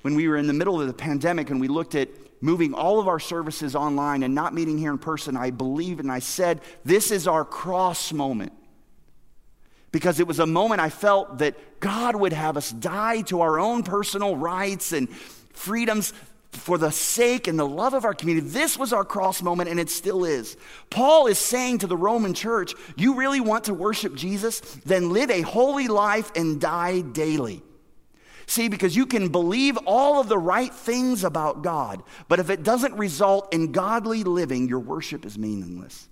when 0.02 0.14
we 0.14 0.28
were 0.28 0.36
in 0.36 0.46
the 0.46 0.52
middle 0.52 0.80
of 0.80 0.86
the 0.86 0.94
pandemic 0.94 1.50
and 1.50 1.60
we 1.60 1.68
looked 1.68 1.94
at 1.94 2.08
moving 2.40 2.72
all 2.72 3.00
of 3.00 3.08
our 3.08 3.20
services 3.20 3.76
online 3.76 4.22
and 4.22 4.34
not 4.34 4.54
meeting 4.54 4.78
here 4.78 4.90
in 4.90 4.98
person, 4.98 5.36
I 5.36 5.50
believed 5.50 6.00
and 6.00 6.10
I 6.10 6.20
said, 6.20 6.60
This 6.84 7.10
is 7.10 7.26
our 7.26 7.44
cross 7.44 8.12
moment. 8.12 8.52
Because 9.92 10.20
it 10.20 10.26
was 10.26 10.38
a 10.38 10.46
moment 10.46 10.80
I 10.80 10.88
felt 10.88 11.38
that 11.38 11.80
God 11.80 12.14
would 12.14 12.32
have 12.32 12.56
us 12.56 12.70
die 12.70 13.22
to 13.22 13.40
our 13.40 13.58
own 13.58 13.82
personal 13.82 14.36
rights 14.36 14.92
and 14.92 15.10
freedoms 15.52 16.12
for 16.52 16.78
the 16.78 16.90
sake 16.90 17.46
and 17.46 17.58
the 17.58 17.66
love 17.66 17.94
of 17.94 18.04
our 18.04 18.14
community. 18.14 18.48
This 18.48 18.76
was 18.76 18.92
our 18.92 19.04
cross 19.04 19.42
moment, 19.42 19.70
and 19.70 19.78
it 19.78 19.88
still 19.88 20.24
is. 20.24 20.56
Paul 20.90 21.26
is 21.26 21.38
saying 21.38 21.78
to 21.78 21.86
the 21.86 21.96
Roman 21.96 22.34
church, 22.34 22.74
You 22.96 23.14
really 23.14 23.40
want 23.40 23.64
to 23.64 23.74
worship 23.74 24.14
Jesus? 24.14 24.60
Then 24.84 25.10
live 25.10 25.30
a 25.30 25.42
holy 25.42 25.88
life 25.88 26.32
and 26.34 26.60
die 26.60 27.02
daily. 27.02 27.62
See, 28.46 28.68
because 28.68 28.96
you 28.96 29.06
can 29.06 29.28
believe 29.28 29.76
all 29.86 30.20
of 30.20 30.28
the 30.28 30.38
right 30.38 30.74
things 30.74 31.22
about 31.22 31.62
God, 31.62 32.02
but 32.26 32.40
if 32.40 32.50
it 32.50 32.64
doesn't 32.64 32.94
result 32.94 33.54
in 33.54 33.70
godly 33.70 34.24
living, 34.24 34.68
your 34.68 34.80
worship 34.80 35.24
is 35.24 35.38
meaningless. 35.38 36.08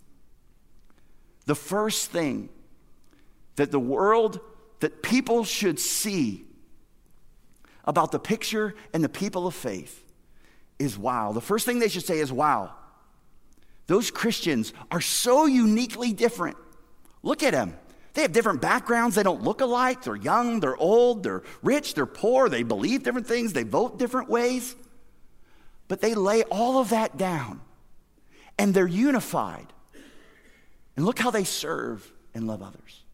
The 1.47 1.57
first 1.57 2.13
thing 2.13 2.49
that 3.57 3.73
the 3.73 3.81
world, 3.81 4.39
that 4.79 5.03
people 5.03 5.43
should 5.43 5.81
see 5.81 6.45
about 7.85 8.13
the 8.13 8.21
picture 8.21 8.77
and 8.95 9.03
the 9.03 9.09
people 9.09 9.49
of 9.49 9.55
faith 9.55 10.05
is 10.79 10.99
wow. 10.99 11.33
The 11.33 11.41
first 11.41 11.67
thing 11.67 11.79
they 11.79 11.89
should 11.89 12.05
say 12.05 12.19
is 12.19 12.33
wow. 12.33 12.75
Those 13.87 14.11
Christians 14.11 14.73
are 14.91 15.01
so 15.01 15.47
uniquely 15.47 16.13
different. 16.13 16.57
Look 17.23 17.43
at 17.43 17.53
them. 17.53 17.77
They 18.15 18.23
have 18.23 18.33
different 18.33 18.61
backgrounds. 18.61 19.17
They 19.17 19.23
don't 19.23 19.43
look 19.43 19.61
alike. 19.61 20.03
They're 20.03 20.17
young, 20.17 20.61
they're 20.61 20.77
old, 20.77 21.23
they're 21.23 21.43
rich, 21.63 21.95
they're 21.95 22.07
poor. 22.07 22.49
They 22.49 22.63
believe 22.63 23.03
different 23.03 23.27
things, 23.27 23.53
they 23.53 23.63
vote 23.63 23.99
different 23.99 24.29
ways. 24.29 24.77
But 25.87 26.01
they 26.01 26.15
lay 26.15 26.43
all 26.45 26.81
of 26.81 26.91
that 26.91 27.17
down 27.17 27.61
and 28.59 28.75
they're 28.75 28.87
unified. 28.87 29.67
And 30.97 31.07
look 31.07 31.19
how 31.19 31.31
they 31.31 31.45
serve 31.45 32.11
and 32.35 32.47
love 32.47 32.61
others. 32.61 33.05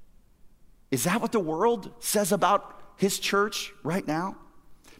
Is 0.90 1.05
that 1.05 1.20
what 1.20 1.33
the 1.33 1.40
world 1.40 1.92
says 2.00 2.33
about 2.33 2.81
his 2.96 3.18
church 3.18 3.72
right 3.83 4.07
now? 4.07 4.37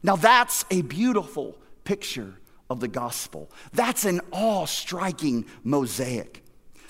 Now, 0.03 0.16
that's 0.16 0.64
a 0.70 0.83
beautiful 0.83 1.57
picture 1.85 2.35
of 2.70 2.81
the 2.81 2.88
gospel. 2.88 3.50
That's 3.72 4.05
an 4.05 4.20
awe 4.31 4.66
striking 4.66 5.46
mosaic. 5.62 6.42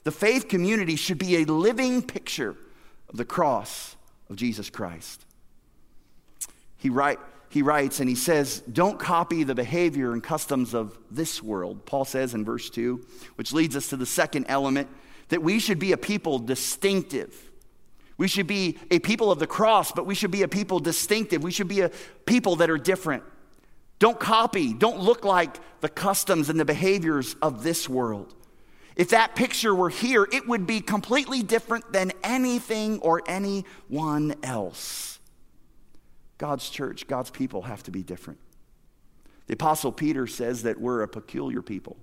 The 0.05 0.13
faith 0.13 0.49
community 0.49 0.97
should 0.97 1.19
be 1.19 1.37
a 1.37 1.45
living 1.45 2.03
picture 2.03 2.57
of 3.09 3.17
the 3.17 3.25
cross 3.25 3.97
of 4.29 4.37
Jesus 4.37 4.71
Christ. 4.71 5.25
He, 6.77 6.91
write, 6.91 7.19
he 7.49 7.63
writes 7.63 8.01
and 8.01 8.09
he 8.09 8.15
says, 8.15 8.61
Don't 8.71 8.99
copy 8.99 9.45
the 9.45 9.55
behavior 9.55 10.13
and 10.13 10.23
customs 10.23 10.75
of 10.75 10.99
this 11.11 11.43
world, 11.43 11.87
Paul 11.87 12.05
says 12.05 12.35
in 12.35 12.45
verse 12.45 12.69
2, 12.71 13.05
which 13.37 13.53
leads 13.53 13.75
us 13.75 13.89
to 13.89 13.97
the 13.97 14.07
second 14.07 14.47
element 14.49 14.89
that 15.29 15.43
we 15.43 15.59
should 15.59 15.79
be 15.79 15.93
a 15.93 15.97
people 15.97 16.39
distinctive. 16.39 17.51
We 18.17 18.29
should 18.29 18.47
be 18.47 18.79
a 18.91 18.99
people 18.99 19.33
of 19.33 19.39
the 19.39 19.47
cross, 19.47 19.91
but 19.91 20.07
we 20.07 20.15
should 20.15 20.31
be 20.31 20.43
a 20.43 20.49
people 20.49 20.79
distinctive. 20.79 21.43
We 21.43 21.51
should 21.51 21.69
be 21.69 21.81
a 21.81 21.91
people 22.27 22.57
that 22.57 22.71
are 22.71 22.79
different. 22.79 23.25
Don't 23.98 24.18
copy, 24.18 24.74
don't 24.74 25.00
look 25.00 25.24
like 25.24 25.57
the 25.80 25.88
customs 25.88 26.48
and 26.48 26.59
the 26.59 26.64
behaviors 26.64 27.35
of 27.40 27.62
this 27.62 27.88
world. 27.88 28.35
If 28.96 29.11
that 29.11 29.35
picture 29.35 29.74
were 29.74 29.90
here, 29.90 30.26
it 30.33 30.46
would 30.46 30.66
be 30.66 30.80
completely 30.80 31.42
different 31.42 31.92
than 31.92 32.12
anything 32.22 33.00
or 33.00 33.22
anyone 33.26 34.35
else. 34.42 35.18
God's 36.38 36.68
church, 36.68 37.07
God's 37.07 37.30
people 37.30 37.62
have 37.62 37.83
to 37.85 37.90
be 37.90 38.02
different. 38.02 38.38
The 39.46 39.54
Apostle 39.54 39.92
Peter 39.92 40.26
says 40.26 40.62
that 40.62 40.80
we're 40.80 41.02
a 41.02 41.09
peculiar 41.09 41.62
people. 41.62 41.96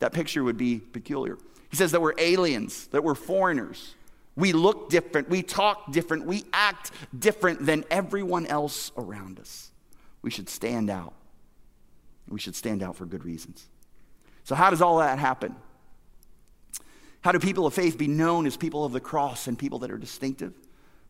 That 0.00 0.12
picture 0.12 0.42
would 0.44 0.56
be 0.56 0.78
peculiar. 0.78 1.38
He 1.70 1.76
says 1.76 1.92
that 1.92 2.02
we're 2.02 2.14
aliens, 2.18 2.88
that 2.88 3.02
we're 3.02 3.14
foreigners. 3.14 3.94
We 4.34 4.52
look 4.52 4.90
different, 4.90 5.28
we 5.28 5.42
talk 5.42 5.92
different, 5.92 6.26
we 6.26 6.44
act 6.52 6.90
different 7.16 7.66
than 7.66 7.84
everyone 7.90 8.46
else 8.46 8.90
around 8.96 9.38
us. 9.38 9.70
We 10.22 10.30
should 10.30 10.48
stand 10.48 10.90
out. 10.90 11.14
We 12.32 12.40
should 12.40 12.56
stand 12.56 12.82
out 12.82 12.96
for 12.96 13.04
good 13.04 13.24
reasons. 13.24 13.68
So, 14.44 14.54
how 14.54 14.70
does 14.70 14.80
all 14.80 14.98
that 14.98 15.18
happen? 15.18 15.54
How 17.20 17.30
do 17.30 17.38
people 17.38 17.66
of 17.66 17.74
faith 17.74 17.98
be 17.98 18.08
known 18.08 18.46
as 18.46 18.56
people 18.56 18.84
of 18.84 18.92
the 18.92 19.00
cross 19.00 19.46
and 19.46 19.56
people 19.58 19.80
that 19.80 19.90
are 19.90 19.98
distinctive? 19.98 20.54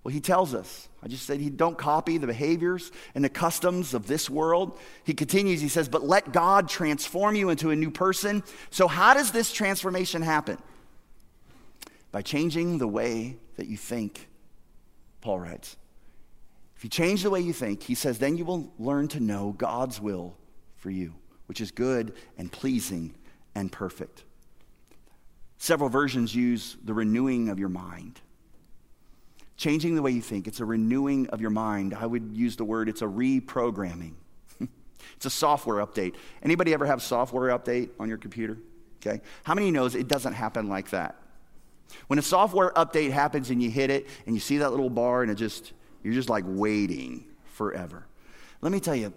Well, 0.02 0.12
he 0.12 0.20
tells 0.20 0.52
us. 0.52 0.88
I 1.00 1.06
just 1.06 1.24
said 1.24 1.38
he 1.38 1.48
don't 1.48 1.78
copy 1.78 2.18
the 2.18 2.26
behaviors 2.26 2.90
and 3.14 3.24
the 3.24 3.28
customs 3.28 3.94
of 3.94 4.08
this 4.08 4.28
world. 4.28 4.78
He 5.04 5.14
continues, 5.14 5.60
he 5.60 5.68
says, 5.68 5.88
but 5.88 6.02
let 6.02 6.32
God 6.32 6.68
transform 6.68 7.36
you 7.36 7.50
into 7.50 7.70
a 7.70 7.76
new 7.76 7.90
person. 7.90 8.42
So, 8.70 8.88
how 8.88 9.14
does 9.14 9.30
this 9.30 9.52
transformation 9.52 10.22
happen? 10.22 10.58
By 12.10 12.22
changing 12.22 12.78
the 12.78 12.88
way 12.88 13.38
that 13.56 13.68
you 13.68 13.76
think, 13.76 14.28
Paul 15.20 15.38
writes. 15.38 15.76
If 16.76 16.82
you 16.82 16.90
change 16.90 17.22
the 17.22 17.30
way 17.30 17.40
you 17.40 17.52
think, 17.52 17.84
he 17.84 17.94
says, 17.94 18.18
then 18.18 18.36
you 18.36 18.44
will 18.44 18.74
learn 18.76 19.06
to 19.08 19.20
know 19.20 19.54
God's 19.56 20.00
will 20.00 20.36
for 20.82 20.90
you, 20.90 21.14
which 21.46 21.60
is 21.60 21.70
good 21.70 22.12
and 22.36 22.50
pleasing 22.50 23.14
and 23.54 23.70
perfect. 23.70 24.24
Several 25.56 25.88
versions 25.88 26.34
use 26.34 26.76
the 26.82 26.92
renewing 26.92 27.48
of 27.48 27.58
your 27.60 27.68
mind. 27.68 28.20
Changing 29.56 29.94
the 29.94 30.02
way 30.02 30.10
you 30.10 30.20
think. 30.20 30.48
It's 30.48 30.58
a 30.58 30.64
renewing 30.64 31.28
of 31.28 31.40
your 31.40 31.50
mind. 31.50 31.94
I 31.94 32.04
would 32.04 32.36
use 32.36 32.56
the 32.56 32.64
word, 32.64 32.88
it's 32.88 33.00
a 33.00 33.06
reprogramming. 33.06 34.14
it's 35.16 35.26
a 35.26 35.30
software 35.30 35.86
update. 35.86 36.16
Anybody 36.42 36.74
ever 36.74 36.84
have 36.84 37.00
software 37.00 37.56
update 37.56 37.90
on 38.00 38.08
your 38.08 38.18
computer? 38.18 38.58
Okay. 38.96 39.20
How 39.44 39.54
many 39.54 39.70
knows 39.70 39.94
it 39.94 40.08
doesn't 40.08 40.32
happen 40.32 40.68
like 40.68 40.90
that? 40.90 41.14
When 42.08 42.18
a 42.18 42.22
software 42.22 42.72
update 42.72 43.12
happens 43.12 43.50
and 43.50 43.62
you 43.62 43.70
hit 43.70 43.90
it 43.90 44.08
and 44.26 44.34
you 44.34 44.40
see 44.40 44.58
that 44.58 44.70
little 44.70 44.90
bar 44.90 45.22
and 45.22 45.30
it 45.30 45.36
just, 45.36 45.74
you're 46.02 46.14
just 46.14 46.28
like 46.28 46.44
waiting 46.46 47.24
forever. 47.44 48.04
Let 48.62 48.72
me 48.72 48.80
tell 48.80 48.96
you, 48.96 49.12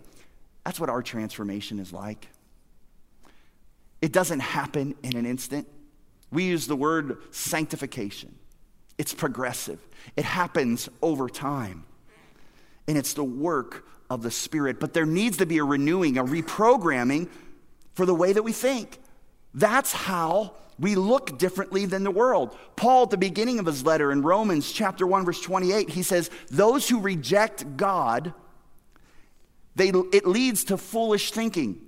that's 0.65 0.79
what 0.79 0.89
our 0.89 1.03
transformation 1.03 1.79
is 1.79 1.93
like. 1.93 2.27
It 4.01 4.11
doesn't 4.11 4.39
happen 4.39 4.95
in 5.03 5.15
an 5.15 5.25
instant. 5.25 5.67
We 6.31 6.43
use 6.43 6.67
the 6.67 6.75
word 6.75 7.17
sanctification. 7.31 8.35
It's 8.97 9.13
progressive, 9.13 9.79
it 10.15 10.25
happens 10.25 10.89
over 11.01 11.29
time. 11.29 11.85
And 12.87 12.97
it's 12.97 13.13
the 13.13 13.23
work 13.23 13.87
of 14.09 14.21
the 14.21 14.29
Spirit. 14.29 14.79
But 14.79 14.93
there 14.93 15.07
needs 15.07 15.37
to 15.37 15.45
be 15.45 15.57
a 15.57 15.63
renewing, 15.63 16.17
a 16.17 16.23
reprogramming 16.23 17.29
for 17.95 18.05
the 18.05 18.13
way 18.13 18.31
that 18.31 18.43
we 18.43 18.51
think. 18.51 18.99
That's 19.55 19.91
how 19.91 20.53
we 20.77 20.95
look 20.95 21.39
differently 21.39 21.85
than 21.85 22.03
the 22.03 22.11
world. 22.11 22.55
Paul, 22.75 23.03
at 23.03 23.09
the 23.09 23.17
beginning 23.17 23.57
of 23.57 23.65
his 23.65 23.83
letter 23.83 24.11
in 24.11 24.21
Romans 24.21 24.71
chapter 24.71 25.07
1, 25.07 25.25
verse 25.25 25.41
28, 25.41 25.89
he 25.89 26.03
says, 26.03 26.29
Those 26.51 26.87
who 26.87 26.99
reject 26.99 27.77
God, 27.77 28.33
they, 29.75 29.89
it 29.89 30.25
leads 30.25 30.65
to 30.65 30.77
foolish 30.77 31.31
thinking. 31.31 31.81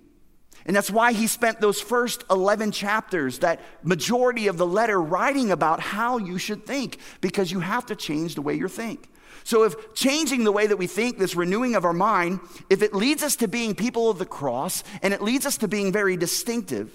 And 0.65 0.75
that's 0.75 0.91
why 0.91 1.13
he 1.13 1.27
spent 1.27 1.61
those 1.61 1.79
first 1.79 2.25
11 2.29 2.71
chapters, 2.71 3.39
that 3.39 3.61
majority 3.83 4.47
of 4.47 4.57
the 4.57 4.67
letter, 4.67 5.01
writing 5.01 5.51
about 5.51 5.79
how 5.79 6.17
you 6.17 6.37
should 6.37 6.65
think, 6.65 6.99
because 7.21 7.51
you 7.51 7.61
have 7.61 7.85
to 7.85 7.95
change 7.95 8.35
the 8.35 8.41
way 8.41 8.55
you 8.55 8.67
think. 8.67 9.09
So, 9.45 9.63
if 9.63 9.93
changing 9.93 10.43
the 10.43 10.51
way 10.51 10.67
that 10.67 10.75
we 10.75 10.87
think, 10.87 11.17
this 11.17 11.33
renewing 11.33 11.75
of 11.75 11.85
our 11.85 11.93
mind, 11.93 12.41
if 12.69 12.81
it 12.81 12.93
leads 12.93 13.23
us 13.23 13.37
to 13.37 13.47
being 13.47 13.75
people 13.75 14.09
of 14.09 14.17
the 14.17 14.25
cross 14.25 14.83
and 15.01 15.13
it 15.13 15.21
leads 15.21 15.45
us 15.45 15.57
to 15.59 15.69
being 15.69 15.93
very 15.93 16.17
distinctive, 16.17 16.91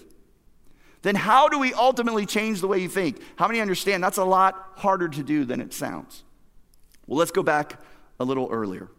then 1.00 1.14
how 1.14 1.48
do 1.48 1.58
we 1.58 1.72
ultimately 1.72 2.26
change 2.26 2.60
the 2.60 2.68
way 2.68 2.78
you 2.78 2.90
think? 2.90 3.22
How 3.36 3.48
many 3.48 3.60
understand 3.60 4.04
that's 4.04 4.18
a 4.18 4.24
lot 4.24 4.72
harder 4.76 5.08
to 5.08 5.22
do 5.22 5.46
than 5.46 5.62
it 5.62 5.72
sounds? 5.72 6.24
Well, 7.06 7.18
let's 7.18 7.30
go 7.30 7.42
back 7.42 7.80
a 8.20 8.24
little 8.24 8.48
earlier. 8.50 8.90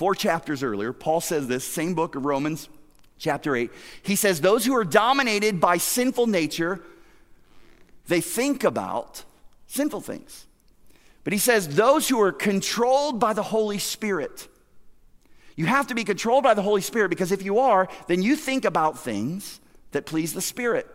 Four 0.00 0.14
chapters 0.14 0.62
earlier, 0.62 0.94
Paul 0.94 1.20
says 1.20 1.46
this, 1.46 1.62
same 1.62 1.92
book 1.92 2.14
of 2.14 2.24
Romans, 2.24 2.70
chapter 3.18 3.54
8. 3.54 3.70
He 4.00 4.16
says, 4.16 4.40
Those 4.40 4.64
who 4.64 4.74
are 4.74 4.82
dominated 4.82 5.60
by 5.60 5.76
sinful 5.76 6.26
nature, 6.26 6.80
they 8.08 8.22
think 8.22 8.64
about 8.64 9.24
sinful 9.66 10.00
things. 10.00 10.46
But 11.22 11.34
he 11.34 11.38
says, 11.38 11.76
Those 11.76 12.08
who 12.08 12.18
are 12.18 12.32
controlled 12.32 13.20
by 13.20 13.34
the 13.34 13.42
Holy 13.42 13.76
Spirit. 13.76 14.48
You 15.54 15.66
have 15.66 15.88
to 15.88 15.94
be 15.94 16.04
controlled 16.04 16.44
by 16.44 16.54
the 16.54 16.62
Holy 16.62 16.80
Spirit 16.80 17.10
because 17.10 17.30
if 17.30 17.42
you 17.42 17.58
are, 17.58 17.86
then 18.08 18.22
you 18.22 18.36
think 18.36 18.64
about 18.64 18.98
things 18.98 19.60
that 19.90 20.06
please 20.06 20.32
the 20.32 20.40
Spirit. 20.40 20.88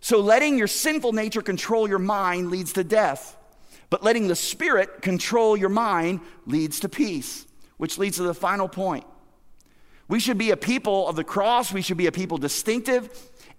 So 0.00 0.20
letting 0.20 0.58
your 0.58 0.66
sinful 0.66 1.14
nature 1.14 1.40
control 1.40 1.88
your 1.88 1.98
mind 1.98 2.50
leads 2.50 2.74
to 2.74 2.84
death, 2.84 3.34
but 3.88 4.02
letting 4.02 4.28
the 4.28 4.36
Spirit 4.36 5.00
control 5.00 5.56
your 5.56 5.70
mind 5.70 6.20
leads 6.44 6.80
to 6.80 6.90
peace, 6.90 7.46
which 7.78 7.98
leads 7.98 8.18
to 8.18 8.22
the 8.22 8.34
final 8.34 8.68
point 8.68 9.04
we 10.08 10.20
should 10.20 10.38
be 10.38 10.50
a 10.50 10.56
people 10.56 11.06
of 11.06 11.16
the 11.16 11.24
cross, 11.24 11.72
we 11.72 11.82
should 11.82 11.98
be 11.98 12.06
a 12.06 12.12
people 12.12 12.38
distinctive, 12.38 13.10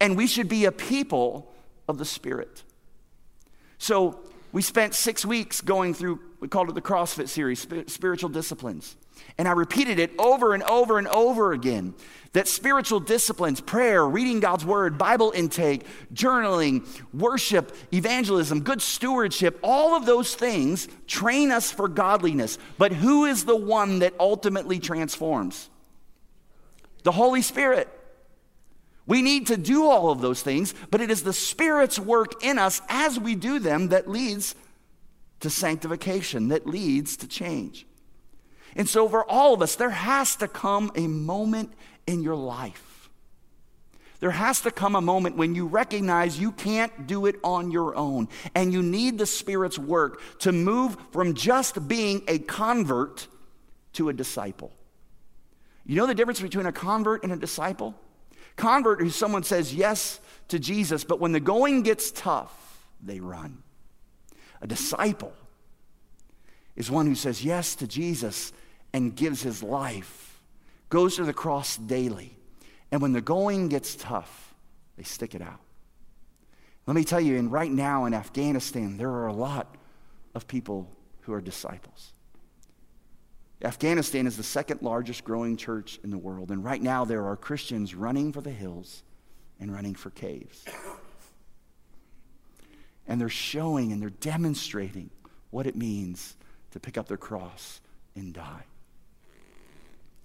and 0.02 0.18
we 0.18 0.26
should 0.26 0.50
be 0.50 0.66
a 0.66 0.72
people 0.72 1.54
of 1.88 2.00
the 2.00 2.06
Spirit. 2.06 2.64
So 3.78 4.20
we 4.52 4.64
spent 4.64 4.96
six 4.96 5.24
weeks 5.24 5.62
going 5.62 5.94
through, 5.94 6.20
we 6.40 6.48
called 6.48 6.70
it 6.70 6.76
the 6.76 6.82
CrossFit 6.82 7.30
series, 7.30 7.68
spiritual 7.88 8.30
disciplines. 8.30 8.98
And 9.38 9.48
I 9.48 9.52
repeated 9.52 10.00
it 10.00 10.12
over 10.20 10.54
and 10.54 10.64
over 10.64 10.98
and 10.98 11.08
over 11.08 11.54
again 11.54 11.94
that 12.34 12.48
spiritual 12.48 13.00
disciplines, 13.00 13.60
prayer, 13.60 14.08
reading 14.08 14.40
God's 14.40 14.64
word, 14.64 15.00
Bible 15.00 15.32
intake, 15.36 15.84
journaling, 16.14 16.88
worship, 17.12 17.76
evangelism, 17.92 18.62
good 18.62 18.84
stewardship, 18.84 19.60
all 19.64 19.96
of 19.96 20.06
those 20.06 20.36
things 20.36 20.88
train 21.08 21.50
us 21.50 21.72
for 21.72 21.88
godliness. 21.88 22.60
But 22.78 22.94
who 22.94 23.26
is 23.26 23.46
the 23.46 23.56
one 23.56 24.00
that 24.00 24.14
ultimately 24.20 24.78
transforms? 24.78 25.70
the 27.04 27.12
Holy 27.12 27.42
Spirit. 27.42 27.88
We 29.06 29.22
need 29.22 29.48
to 29.48 29.58
do 29.58 29.86
all 29.86 30.12
of 30.12 30.22
those 30.22 30.42
things, 30.42 30.74
but 30.92 31.02
it 31.02 31.10
is 31.10 31.24
the 31.24 31.34
Spirit's 31.34 31.98
work 31.98 32.44
in 32.44 32.60
us 32.60 32.82
as 32.90 33.20
we 33.20 33.36
do 33.36 33.60
them 33.60 33.90
that 33.90 34.08
leads 34.08 34.54
to 35.40 35.50
sanctification, 35.50 36.50
that 36.50 36.68
leads 36.68 37.18
to 37.18 37.28
change. 37.28 37.88
And 38.76 38.88
so, 38.88 39.08
for 39.10 39.30
all 39.30 39.54
of 39.54 39.62
us, 39.62 39.76
there 39.76 39.90
has 39.90 40.36
to 40.38 40.48
come 40.48 40.92
a 40.96 41.08
moment 41.08 41.74
in 42.08 42.22
your 42.22 42.36
life. 42.36 43.10
There 44.20 44.32
has 44.32 44.62
to 44.62 44.72
come 44.72 44.96
a 44.96 45.02
moment 45.02 45.38
when 45.38 45.56
you 45.56 45.66
recognize 45.66 46.40
you 46.40 46.52
can't 46.52 47.08
do 47.08 47.26
it 47.26 47.38
on 47.44 47.72
your 47.72 47.96
own, 47.96 48.28
and 48.54 48.74
you 48.74 48.84
need 48.84 49.18
the 49.18 49.26
Spirit's 49.26 49.80
work 49.80 50.22
to 50.40 50.52
move 50.52 50.98
from 51.12 51.34
just 51.34 51.88
being 51.88 52.24
a 52.28 52.40
convert 52.40 53.28
to 53.94 54.10
a 54.10 54.14
disciple. 54.14 54.72
You 55.86 55.96
know 55.96 56.06
the 56.06 56.14
difference 56.14 56.42
between 56.42 56.66
a 56.66 56.72
convert 56.72 57.24
and 57.24 57.32
a 57.32 57.38
disciple? 57.38 57.96
Convert 58.58 59.02
is 59.02 59.16
someone 59.16 59.44
says 59.44 59.74
yes 59.74 60.20
to 60.50 60.60
Jesus, 60.60 61.06
but 61.06 61.22
when 61.22 61.32
the 61.32 61.40
going 61.40 61.82
gets 61.82 62.12
tough, 62.12 62.88
they 63.02 63.22
run. 63.22 63.64
A 64.62 64.68
disciple 64.68 65.34
is 66.80 66.90
one 66.90 67.06
who 67.06 67.14
says 67.14 67.44
yes 67.46 67.76
to 67.76 67.88
Jesus 67.88 68.52
and 68.94 69.16
gives 69.16 69.44
his 69.44 69.62
life, 69.62 70.42
goes 70.90 71.18
to 71.18 71.26
the 71.26 71.34
cross 71.34 71.78
daily. 71.78 72.36
And 72.92 73.02
when 73.02 73.14
the 73.14 73.22
going 73.22 73.68
gets 73.68 73.96
tough, 73.96 74.56
they 74.98 75.04
stick 75.04 75.36
it 75.36 75.42
out. 75.42 75.60
Let 76.88 76.96
me 76.96 77.04
tell 77.04 77.22
you, 77.22 77.38
and 77.38 77.52
right 77.52 77.70
now 77.70 78.06
in 78.06 78.16
Afghanistan, 78.16 78.98
there 78.98 79.12
are 79.12 79.28
a 79.28 79.34
lot 79.34 79.76
of 80.34 80.48
people 80.48 80.90
who 81.22 81.34
are 81.34 81.42
disciples. 81.42 82.14
Afghanistan 83.62 84.26
is 84.26 84.38
the 84.38 84.44
second 84.44 84.82
largest 84.82 85.26
growing 85.26 85.58
church 85.58 86.00
in 86.04 86.10
the 86.12 86.18
world, 86.18 86.50
and 86.50 86.64
right 86.64 86.82
now 86.82 87.04
there 87.04 87.26
are 87.26 87.36
Christians 87.36 87.94
running 87.94 88.32
for 88.32 88.42
the 88.42 88.52
hills 88.52 89.04
and 89.60 89.72
running 89.72 89.96
for 89.96 90.12
caves. 90.12 90.64
And 93.06 93.20
they're 93.20 93.28
showing 93.28 93.92
and 93.92 94.02
they're 94.02 94.10
demonstrating 94.10 95.10
what 95.50 95.68
it 95.68 95.76
means 95.76 96.38
to 96.72 96.80
pick 96.80 96.98
up 96.98 97.08
their 97.08 97.18
cross 97.18 97.82
and 98.16 98.34
die. 98.34 98.64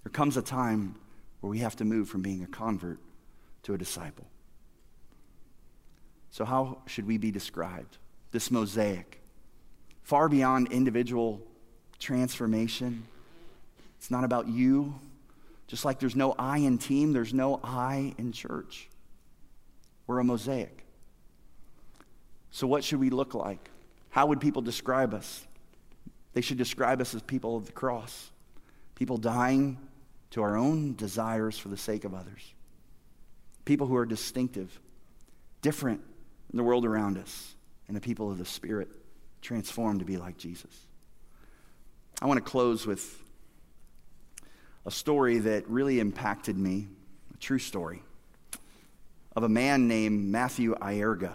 There 0.03 0.11
comes 0.11 0.37
a 0.37 0.41
time 0.41 0.95
where 1.41 1.49
we 1.49 1.59
have 1.59 1.75
to 1.77 1.85
move 1.85 2.09
from 2.09 2.21
being 2.21 2.43
a 2.43 2.47
convert 2.47 2.99
to 3.63 3.73
a 3.73 3.77
disciple. 3.77 4.27
So, 6.31 6.45
how 6.45 6.79
should 6.85 7.07
we 7.07 7.17
be 7.17 7.31
described? 7.31 7.97
This 8.31 8.51
mosaic, 8.51 9.21
far 10.03 10.27
beyond 10.27 10.71
individual 10.71 11.41
transformation 11.99 13.05
it's 14.05 14.11
not 14.11 14.23
about 14.23 14.47
you. 14.47 14.99
Just 15.65 15.83
like 15.83 15.99
there's 15.99 16.15
no 16.15 16.35
I 16.37 16.59
in 16.59 16.77
team, 16.77 17.11
there's 17.11 17.33
no 17.33 17.59
I 17.63 18.13
in 18.19 18.33
church. 18.33 18.87
We're 20.05 20.19
a 20.19 20.23
mosaic. 20.23 20.85
So, 22.51 22.67
what 22.67 22.83
should 22.83 22.99
we 22.99 23.09
look 23.09 23.33
like? 23.33 23.71
How 24.11 24.27
would 24.27 24.39
people 24.39 24.61
describe 24.61 25.15
us? 25.15 25.43
They 26.35 26.41
should 26.41 26.57
describe 26.57 26.99
us 26.99 27.15
as 27.15 27.21
people 27.21 27.55
of 27.55 27.65
the 27.65 27.71
cross, 27.71 28.29
people 28.93 29.17
dying 29.17 29.77
to 30.31 30.41
our 30.41 30.57
own 30.57 30.93
desires 30.95 31.57
for 31.57 31.69
the 31.69 31.77
sake 31.77 32.03
of 32.03 32.13
others, 32.13 32.53
people 33.63 33.87
who 33.87 33.95
are 33.95 34.05
distinctive, 34.05 34.77
different 35.61 36.01
in 36.51 36.57
the 36.57 36.63
world 36.63 36.85
around 36.85 37.17
us, 37.17 37.55
and 37.87 37.95
the 37.95 38.01
people 38.01 38.29
of 38.29 38.37
the 38.37 38.45
Spirit 38.45 38.89
transformed 39.41 40.01
to 40.01 40.05
be 40.05 40.17
like 40.17 40.37
Jesus. 40.37 40.71
I 42.21 42.25
want 42.25 42.43
to 42.43 42.51
close 42.51 42.85
with 42.85 43.23
a 44.85 44.91
story 44.91 45.39
that 45.39 45.69
really 45.69 46.01
impacted 46.01 46.57
me, 46.57 46.89
a 47.33 47.37
true 47.37 47.59
story, 47.59 48.03
of 49.37 49.43
a 49.43 49.49
man 49.49 49.87
named 49.87 50.31
Matthew 50.31 50.75
Ayariga. 50.75 51.31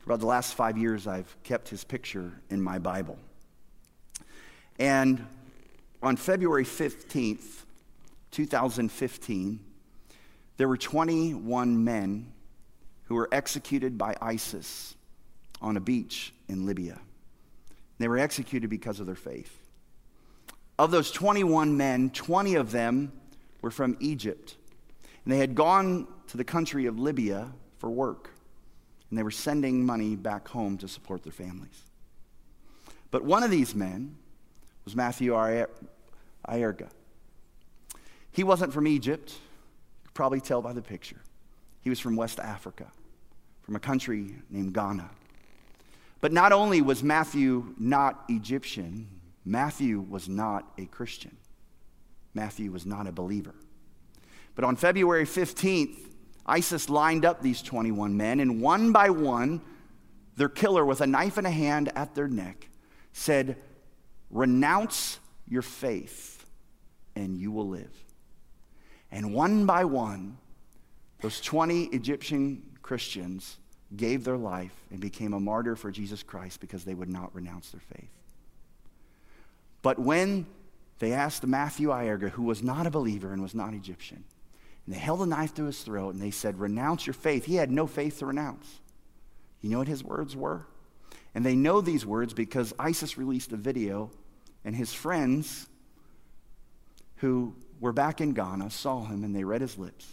For 0.00 0.06
about 0.06 0.18
the 0.18 0.26
last 0.26 0.54
five 0.54 0.76
years, 0.76 1.06
I've 1.06 1.36
kept 1.44 1.68
his 1.68 1.84
picture 1.84 2.32
in 2.50 2.60
my 2.60 2.80
Bible. 2.80 3.16
And 4.78 5.26
on 6.02 6.16
February 6.16 6.64
15th, 6.64 7.64
2015, 8.30 9.60
there 10.56 10.68
were 10.68 10.76
21 10.76 11.84
men 11.84 12.32
who 13.04 13.14
were 13.14 13.28
executed 13.32 13.96
by 13.96 14.14
ISIS 14.20 14.94
on 15.60 15.76
a 15.76 15.80
beach 15.80 16.32
in 16.48 16.66
Libya. 16.66 16.98
They 17.98 18.06
were 18.06 18.18
executed 18.18 18.70
because 18.70 19.00
of 19.00 19.06
their 19.06 19.14
faith. 19.14 19.56
Of 20.78 20.90
those 20.92 21.10
21 21.10 21.76
men, 21.76 22.10
20 22.10 22.54
of 22.54 22.70
them 22.70 23.12
were 23.60 23.70
from 23.70 23.96
Egypt. 23.98 24.56
And 25.24 25.32
they 25.32 25.38
had 25.38 25.54
gone 25.54 26.06
to 26.28 26.36
the 26.36 26.44
country 26.44 26.86
of 26.86 26.98
Libya 26.98 27.50
for 27.78 27.90
work. 27.90 28.30
And 29.10 29.18
they 29.18 29.24
were 29.24 29.30
sending 29.32 29.84
money 29.84 30.14
back 30.14 30.46
home 30.46 30.78
to 30.78 30.86
support 30.86 31.24
their 31.24 31.32
families. 31.32 31.82
But 33.10 33.24
one 33.24 33.42
of 33.42 33.50
these 33.50 33.74
men 33.74 34.16
was 34.88 34.96
Matthew 34.96 35.32
Ayariga. 36.48 36.88
He 38.32 38.42
wasn't 38.42 38.72
from 38.72 38.86
Egypt. 38.86 39.32
You 39.32 40.06
could 40.06 40.14
probably 40.14 40.40
tell 40.40 40.62
by 40.62 40.72
the 40.72 40.80
picture. 40.80 41.20
He 41.82 41.90
was 41.90 42.00
from 42.00 42.16
West 42.16 42.40
Africa, 42.40 42.86
from 43.60 43.76
a 43.76 43.80
country 43.80 44.36
named 44.48 44.72
Ghana. 44.72 45.10
But 46.22 46.32
not 46.32 46.52
only 46.52 46.80
was 46.80 47.02
Matthew 47.02 47.74
not 47.78 48.24
Egyptian, 48.30 49.08
Matthew 49.44 50.00
was 50.00 50.26
not 50.26 50.72
a 50.78 50.86
Christian. 50.86 51.36
Matthew 52.32 52.72
was 52.72 52.86
not 52.86 53.06
a 53.06 53.12
believer. 53.12 53.56
But 54.54 54.64
on 54.64 54.74
February 54.74 55.26
15th, 55.26 55.98
ISIS 56.46 56.88
lined 56.88 57.26
up 57.26 57.42
these 57.42 57.60
21 57.60 58.16
men, 58.16 58.40
and 58.40 58.62
one 58.62 58.92
by 58.92 59.10
one, 59.10 59.60
their 60.38 60.48
killer 60.48 60.86
with 60.86 61.02
a 61.02 61.06
knife 61.06 61.36
in 61.36 61.44
a 61.44 61.50
hand 61.50 61.92
at 61.94 62.14
their 62.14 62.26
neck, 62.26 62.70
said, 63.12 63.58
Renounce 64.30 65.18
your 65.48 65.62
faith 65.62 66.46
and 67.16 67.36
you 67.36 67.50
will 67.50 67.68
live. 67.68 67.92
And 69.10 69.32
one 69.32 69.66
by 69.66 69.84
one, 69.84 70.38
those 71.20 71.40
20 71.40 71.84
Egyptian 71.86 72.62
Christians 72.82 73.58
gave 73.96 74.24
their 74.24 74.36
life 74.36 74.74
and 74.90 75.00
became 75.00 75.32
a 75.32 75.40
martyr 75.40 75.74
for 75.74 75.90
Jesus 75.90 76.22
Christ 76.22 76.60
because 76.60 76.84
they 76.84 76.94
would 76.94 77.08
not 77.08 77.34
renounce 77.34 77.70
their 77.70 77.80
faith. 77.80 78.10
But 79.82 79.98
when 79.98 80.46
they 80.98 81.12
asked 81.12 81.46
Matthew 81.46 81.88
Ayariga, 81.88 82.30
who 82.30 82.42
was 82.42 82.62
not 82.62 82.86
a 82.86 82.90
believer 82.90 83.32
and 83.32 83.40
was 83.40 83.54
not 83.54 83.72
Egyptian, 83.72 84.24
and 84.84 84.94
they 84.94 84.98
held 84.98 85.20
a 85.20 85.26
knife 85.26 85.54
to 85.54 85.64
his 85.64 85.82
throat 85.82 86.14
and 86.14 86.22
they 86.22 86.30
said, 86.30 86.58
Renounce 86.58 87.06
your 87.06 87.14
faith. 87.14 87.44
He 87.44 87.56
had 87.56 87.70
no 87.70 87.86
faith 87.86 88.18
to 88.18 88.26
renounce. 88.26 88.80
You 89.60 89.70
know 89.70 89.78
what 89.78 89.88
his 89.88 90.04
words 90.04 90.36
were? 90.36 90.66
And 91.34 91.44
they 91.44 91.56
know 91.56 91.80
these 91.80 92.06
words 92.06 92.32
because 92.32 92.72
ISIS 92.78 93.18
released 93.18 93.52
a 93.52 93.56
video, 93.56 94.10
and 94.68 94.76
his 94.76 94.92
friends 94.92 95.66
who 97.16 97.54
were 97.80 97.94
back 97.94 98.20
in 98.20 98.34
Ghana 98.34 98.68
saw 98.68 99.06
him 99.06 99.24
and 99.24 99.34
they 99.34 99.42
read 99.42 99.62
his 99.62 99.78
lips. 99.78 100.06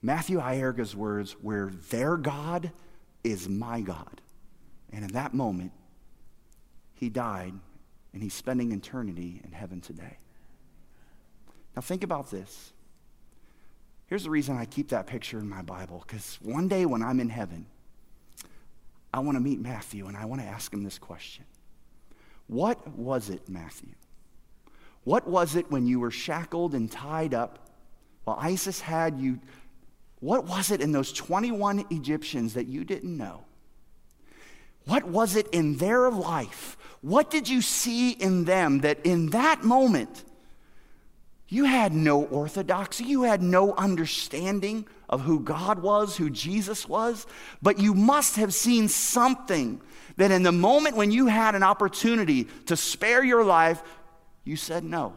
Matthew 0.00 0.40
Ayariga's 0.40 0.96
words 0.96 1.36
were, 1.42 1.70
Their 1.90 2.16
God 2.16 2.72
is 3.22 3.46
my 3.46 3.82
God. 3.82 4.22
And 4.94 5.04
in 5.04 5.12
that 5.12 5.34
moment, 5.34 5.72
he 6.94 7.10
died 7.10 7.52
and 8.14 8.22
he's 8.22 8.32
spending 8.32 8.72
eternity 8.72 9.42
in 9.44 9.52
heaven 9.52 9.82
today. 9.82 10.16
Now, 11.76 11.82
think 11.82 12.02
about 12.02 12.30
this. 12.30 12.72
Here's 14.06 14.24
the 14.24 14.30
reason 14.30 14.56
I 14.56 14.64
keep 14.64 14.88
that 14.88 15.06
picture 15.06 15.38
in 15.38 15.50
my 15.50 15.60
Bible 15.60 16.02
because 16.06 16.38
one 16.40 16.66
day 16.66 16.86
when 16.86 17.02
I'm 17.02 17.20
in 17.20 17.28
heaven, 17.28 17.66
I 19.12 19.18
want 19.18 19.36
to 19.36 19.40
meet 19.40 19.60
Matthew 19.60 20.06
and 20.06 20.16
I 20.16 20.24
want 20.24 20.40
to 20.40 20.46
ask 20.46 20.72
him 20.72 20.82
this 20.82 20.98
question 20.98 21.44
What 22.46 22.86
was 22.96 23.30
it, 23.30 23.48
Matthew? 23.48 23.94
What 25.04 25.26
was 25.26 25.56
it 25.56 25.70
when 25.70 25.86
you 25.86 26.00
were 26.00 26.10
shackled 26.10 26.74
and 26.74 26.90
tied 26.90 27.34
up 27.34 27.70
while 28.24 28.38
ISIS 28.40 28.80
had 28.80 29.18
you? 29.18 29.40
What 30.20 30.46
was 30.46 30.70
it 30.70 30.80
in 30.80 30.92
those 30.92 31.12
21 31.12 31.84
Egyptians 31.90 32.54
that 32.54 32.66
you 32.66 32.84
didn't 32.84 33.16
know? 33.16 33.44
What 34.86 35.04
was 35.04 35.36
it 35.36 35.48
in 35.48 35.76
their 35.76 36.10
life? 36.10 36.76
What 37.00 37.30
did 37.30 37.48
you 37.48 37.62
see 37.62 38.10
in 38.10 38.44
them 38.44 38.80
that 38.80 39.04
in 39.04 39.30
that 39.30 39.62
moment 39.64 40.24
you 41.48 41.64
had 41.64 41.92
no 41.92 42.24
orthodoxy, 42.24 43.04
you 43.04 43.22
had 43.22 43.42
no 43.42 43.74
understanding 43.74 44.86
of 45.08 45.20
who 45.20 45.40
God 45.40 45.80
was, 45.80 46.16
who 46.16 46.30
Jesus 46.30 46.88
was, 46.88 47.26
but 47.62 47.78
you 47.78 47.94
must 47.94 48.36
have 48.36 48.54
seen 48.54 48.88
something 48.88 49.80
that 50.16 50.30
in 50.30 50.42
the 50.42 50.52
moment 50.52 50.96
when 50.96 51.10
you 51.10 51.26
had 51.26 51.54
an 51.54 51.62
opportunity 51.62 52.44
to 52.66 52.76
spare 52.76 53.24
your 53.24 53.44
life, 53.44 53.82
you 54.44 54.56
said 54.56 54.84
no. 54.84 55.14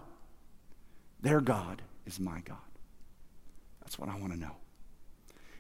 Their 1.22 1.42
God 1.42 1.82
is 2.06 2.20
my 2.20 2.40
God. 2.42 2.58
That's 3.82 4.00
what 4.00 4.10
I 4.10 4.18
want 4.18 4.34
to 4.34 4.40
know. 4.40 4.56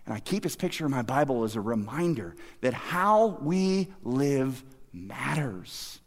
And 0.05 0.15
I 0.15 0.19
keep 0.19 0.43
this 0.43 0.55
picture 0.55 0.85
in 0.85 0.91
my 0.91 1.01
Bible 1.01 1.43
as 1.43 1.55
a 1.55 1.61
reminder 1.61 2.35
that 2.61 2.73
how 2.73 3.37
we 3.41 3.89
live 4.03 4.63
matters. 4.93 5.99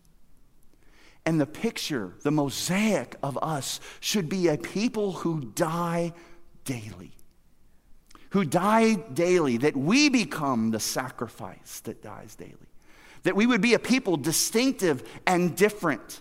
And 1.27 1.39
the 1.39 1.47
picture, 1.47 2.15
the 2.23 2.31
mosaic 2.31 3.17
of 3.23 3.39
us, 3.43 3.79
should 4.01 4.29
be 4.29 4.49
a 4.49 4.57
people 4.57 5.13
who 5.13 5.41
die 5.55 6.15
daily. 6.65 7.13
Who 8.31 8.45
die 8.45 8.95
daily, 8.95 9.59
that 9.59 9.77
we 9.77 10.09
become 10.09 10.71
the 10.71 10.81
sacrifice 10.81 11.81
that 11.81 12.03
dies 12.03 12.35
daily. 12.37 12.70
That 13.25 13.37
we 13.37 13.47
would 13.47 13.61
be 13.61 13.75
a 13.75 13.79
people 13.79 14.17
distinctive 14.17 15.03
and 15.27 15.57
different 15.57 16.21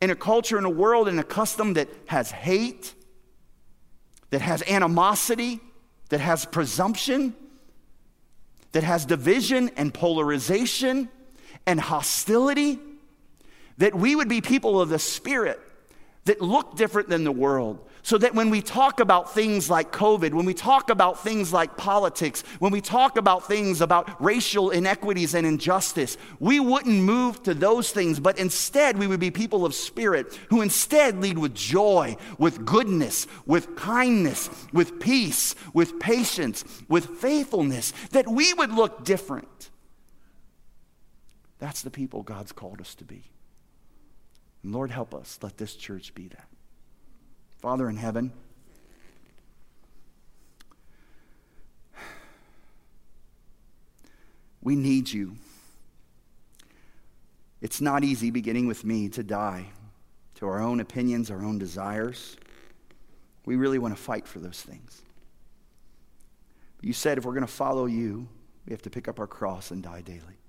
in 0.00 0.10
a 0.10 0.14
culture, 0.14 0.58
in 0.58 0.64
a 0.64 0.70
world, 0.70 1.08
in 1.08 1.18
a 1.18 1.24
custom 1.24 1.74
that 1.74 1.88
has 2.06 2.30
hate, 2.30 2.94
that 4.30 4.40
has 4.40 4.62
animosity, 4.62 5.60
that 6.08 6.20
has 6.20 6.44
presumption, 6.44 7.34
that 8.72 8.84
has 8.84 9.04
division 9.04 9.70
and 9.76 9.92
polarization 9.92 11.08
and 11.66 11.80
hostility, 11.80 12.78
that 13.78 13.94
we 13.94 14.14
would 14.14 14.28
be 14.28 14.40
people 14.40 14.80
of 14.80 14.88
the 14.88 14.98
Spirit 14.98 15.60
that 16.30 16.40
look 16.40 16.76
different 16.76 17.08
than 17.08 17.24
the 17.24 17.32
world, 17.32 17.84
so 18.02 18.16
that 18.16 18.36
when 18.36 18.50
we 18.50 18.62
talk 18.62 19.00
about 19.00 19.34
things 19.34 19.68
like 19.68 19.90
COVID, 19.90 20.32
when 20.32 20.46
we 20.46 20.54
talk 20.54 20.88
about 20.88 21.24
things 21.24 21.52
like 21.52 21.76
politics, 21.76 22.42
when 22.60 22.70
we 22.70 22.80
talk 22.80 23.16
about 23.16 23.48
things 23.48 23.80
about 23.80 24.22
racial 24.22 24.70
inequities 24.70 25.34
and 25.34 25.44
injustice, 25.44 26.16
we 26.38 26.60
wouldn't 26.60 27.02
move 27.02 27.42
to 27.42 27.52
those 27.52 27.90
things, 27.90 28.20
but 28.20 28.38
instead 28.38 28.96
we 28.96 29.08
would 29.08 29.18
be 29.18 29.32
people 29.32 29.66
of 29.66 29.74
spirit 29.74 30.38
who 30.50 30.60
instead 30.60 31.20
lead 31.20 31.36
with 31.36 31.52
joy, 31.52 32.16
with 32.38 32.64
goodness, 32.64 33.26
with 33.44 33.74
kindness, 33.74 34.48
with 34.72 35.00
peace, 35.00 35.56
with 35.74 35.98
patience, 35.98 36.64
with 36.88 37.06
faithfulness, 37.18 37.92
that 38.12 38.28
we 38.28 38.54
would 38.54 38.70
look 38.70 39.04
different. 39.04 39.70
That's 41.58 41.82
the 41.82 41.90
people 41.90 42.22
God's 42.22 42.52
called 42.52 42.80
us 42.80 42.94
to 42.94 43.04
be. 43.04 43.24
Lord, 44.62 44.90
help 44.90 45.14
us. 45.14 45.38
Let 45.42 45.56
this 45.56 45.74
church 45.74 46.14
be 46.14 46.28
that. 46.28 46.48
Father 47.58 47.88
in 47.88 47.96
heaven, 47.96 48.32
we 54.62 54.76
need 54.76 55.10
you. 55.10 55.36
It's 57.60 57.80
not 57.80 58.04
easy, 58.04 58.30
beginning 58.30 58.66
with 58.66 58.84
me, 58.84 59.08
to 59.10 59.22
die 59.22 59.66
to 60.36 60.46
our 60.46 60.60
own 60.60 60.80
opinions, 60.80 61.30
our 61.30 61.44
own 61.44 61.58
desires. 61.58 62.36
We 63.44 63.56
really 63.56 63.78
want 63.78 63.94
to 63.94 64.02
fight 64.02 64.26
for 64.26 64.38
those 64.38 64.60
things. 64.60 65.02
But 66.78 66.86
you 66.86 66.94
said 66.94 67.18
if 67.18 67.26
we're 67.26 67.34
going 67.34 67.46
to 67.46 67.52
follow 67.52 67.84
you, 67.84 68.26
we 68.66 68.72
have 68.72 68.80
to 68.82 68.90
pick 68.90 69.06
up 69.06 69.20
our 69.20 69.26
cross 69.26 69.70
and 69.70 69.82
die 69.82 70.00
daily. 70.00 70.40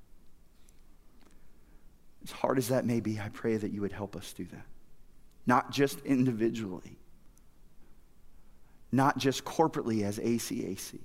As 2.24 2.32
hard 2.32 2.58
as 2.58 2.68
that 2.68 2.86
may 2.86 3.00
be, 3.00 3.20
I 3.20 3.30
pray 3.30 3.58
that 3.58 3.72
you 3.72 3.82
would 3.82 3.92
help 3.92 4.16
us 4.16 4.34
do 4.34 4.46
that. 4.46 4.66
Not 5.46 5.72
just 5.72 6.00
individually, 6.02 6.98
not 8.92 9.18
just 9.18 9.44
corporately 9.44 10.04
as 10.04 10.20
ACAC, 10.20 11.00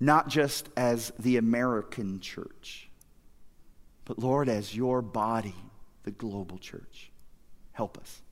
not 0.00 0.28
just 0.28 0.68
as 0.76 1.12
the 1.18 1.36
American 1.36 2.20
church, 2.20 2.88
but 4.04 4.18
Lord, 4.18 4.48
as 4.48 4.74
your 4.74 5.02
body, 5.02 5.54
the 6.04 6.10
global 6.12 6.58
church. 6.58 7.10
Help 7.72 7.98
us. 7.98 8.22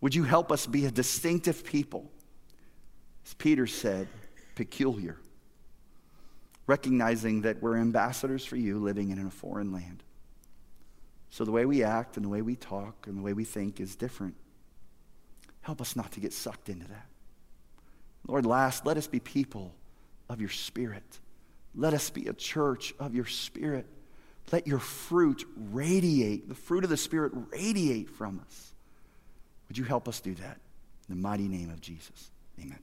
Would 0.00 0.14
you 0.14 0.24
help 0.24 0.50
us 0.50 0.66
be 0.66 0.86
a 0.86 0.90
distinctive 0.90 1.64
people? 1.64 2.10
As 3.26 3.34
Peter 3.34 3.66
said, 3.66 4.08
peculiar, 4.54 5.16
recognizing 6.66 7.42
that 7.42 7.60
we're 7.60 7.76
ambassadors 7.76 8.44
for 8.44 8.56
you 8.56 8.78
living 8.78 9.10
in 9.10 9.26
a 9.26 9.30
foreign 9.30 9.72
land. 9.72 10.02
So 11.30 11.44
the 11.44 11.52
way 11.52 11.64
we 11.64 11.82
act 11.82 12.16
and 12.16 12.24
the 12.24 12.28
way 12.28 12.42
we 12.42 12.56
talk 12.56 13.06
and 13.06 13.16
the 13.16 13.22
way 13.22 13.32
we 13.32 13.44
think 13.44 13.80
is 13.80 13.96
different. 13.96 14.34
Help 15.62 15.80
us 15.80 15.94
not 15.94 16.12
to 16.12 16.20
get 16.20 16.32
sucked 16.32 16.68
into 16.68 16.88
that. 16.88 17.06
Lord, 18.26 18.44
last, 18.44 18.84
let 18.84 18.96
us 18.96 19.06
be 19.06 19.20
people 19.20 19.74
of 20.28 20.40
your 20.40 20.50
Spirit. 20.50 21.20
Let 21.74 21.94
us 21.94 22.10
be 22.10 22.26
a 22.26 22.32
church 22.32 22.92
of 22.98 23.14
your 23.14 23.26
Spirit. 23.26 23.86
Let 24.50 24.66
your 24.66 24.80
fruit 24.80 25.44
radiate, 25.56 26.48
the 26.48 26.54
fruit 26.54 26.82
of 26.82 26.90
the 26.90 26.96
Spirit 26.96 27.32
radiate 27.52 28.10
from 28.10 28.40
us. 28.44 28.72
Would 29.68 29.78
you 29.78 29.84
help 29.84 30.08
us 30.08 30.20
do 30.20 30.34
that? 30.34 30.58
In 31.08 31.14
the 31.14 31.22
mighty 31.22 31.46
name 31.46 31.70
of 31.70 31.80
Jesus. 31.80 32.30
Amen. 32.60 32.78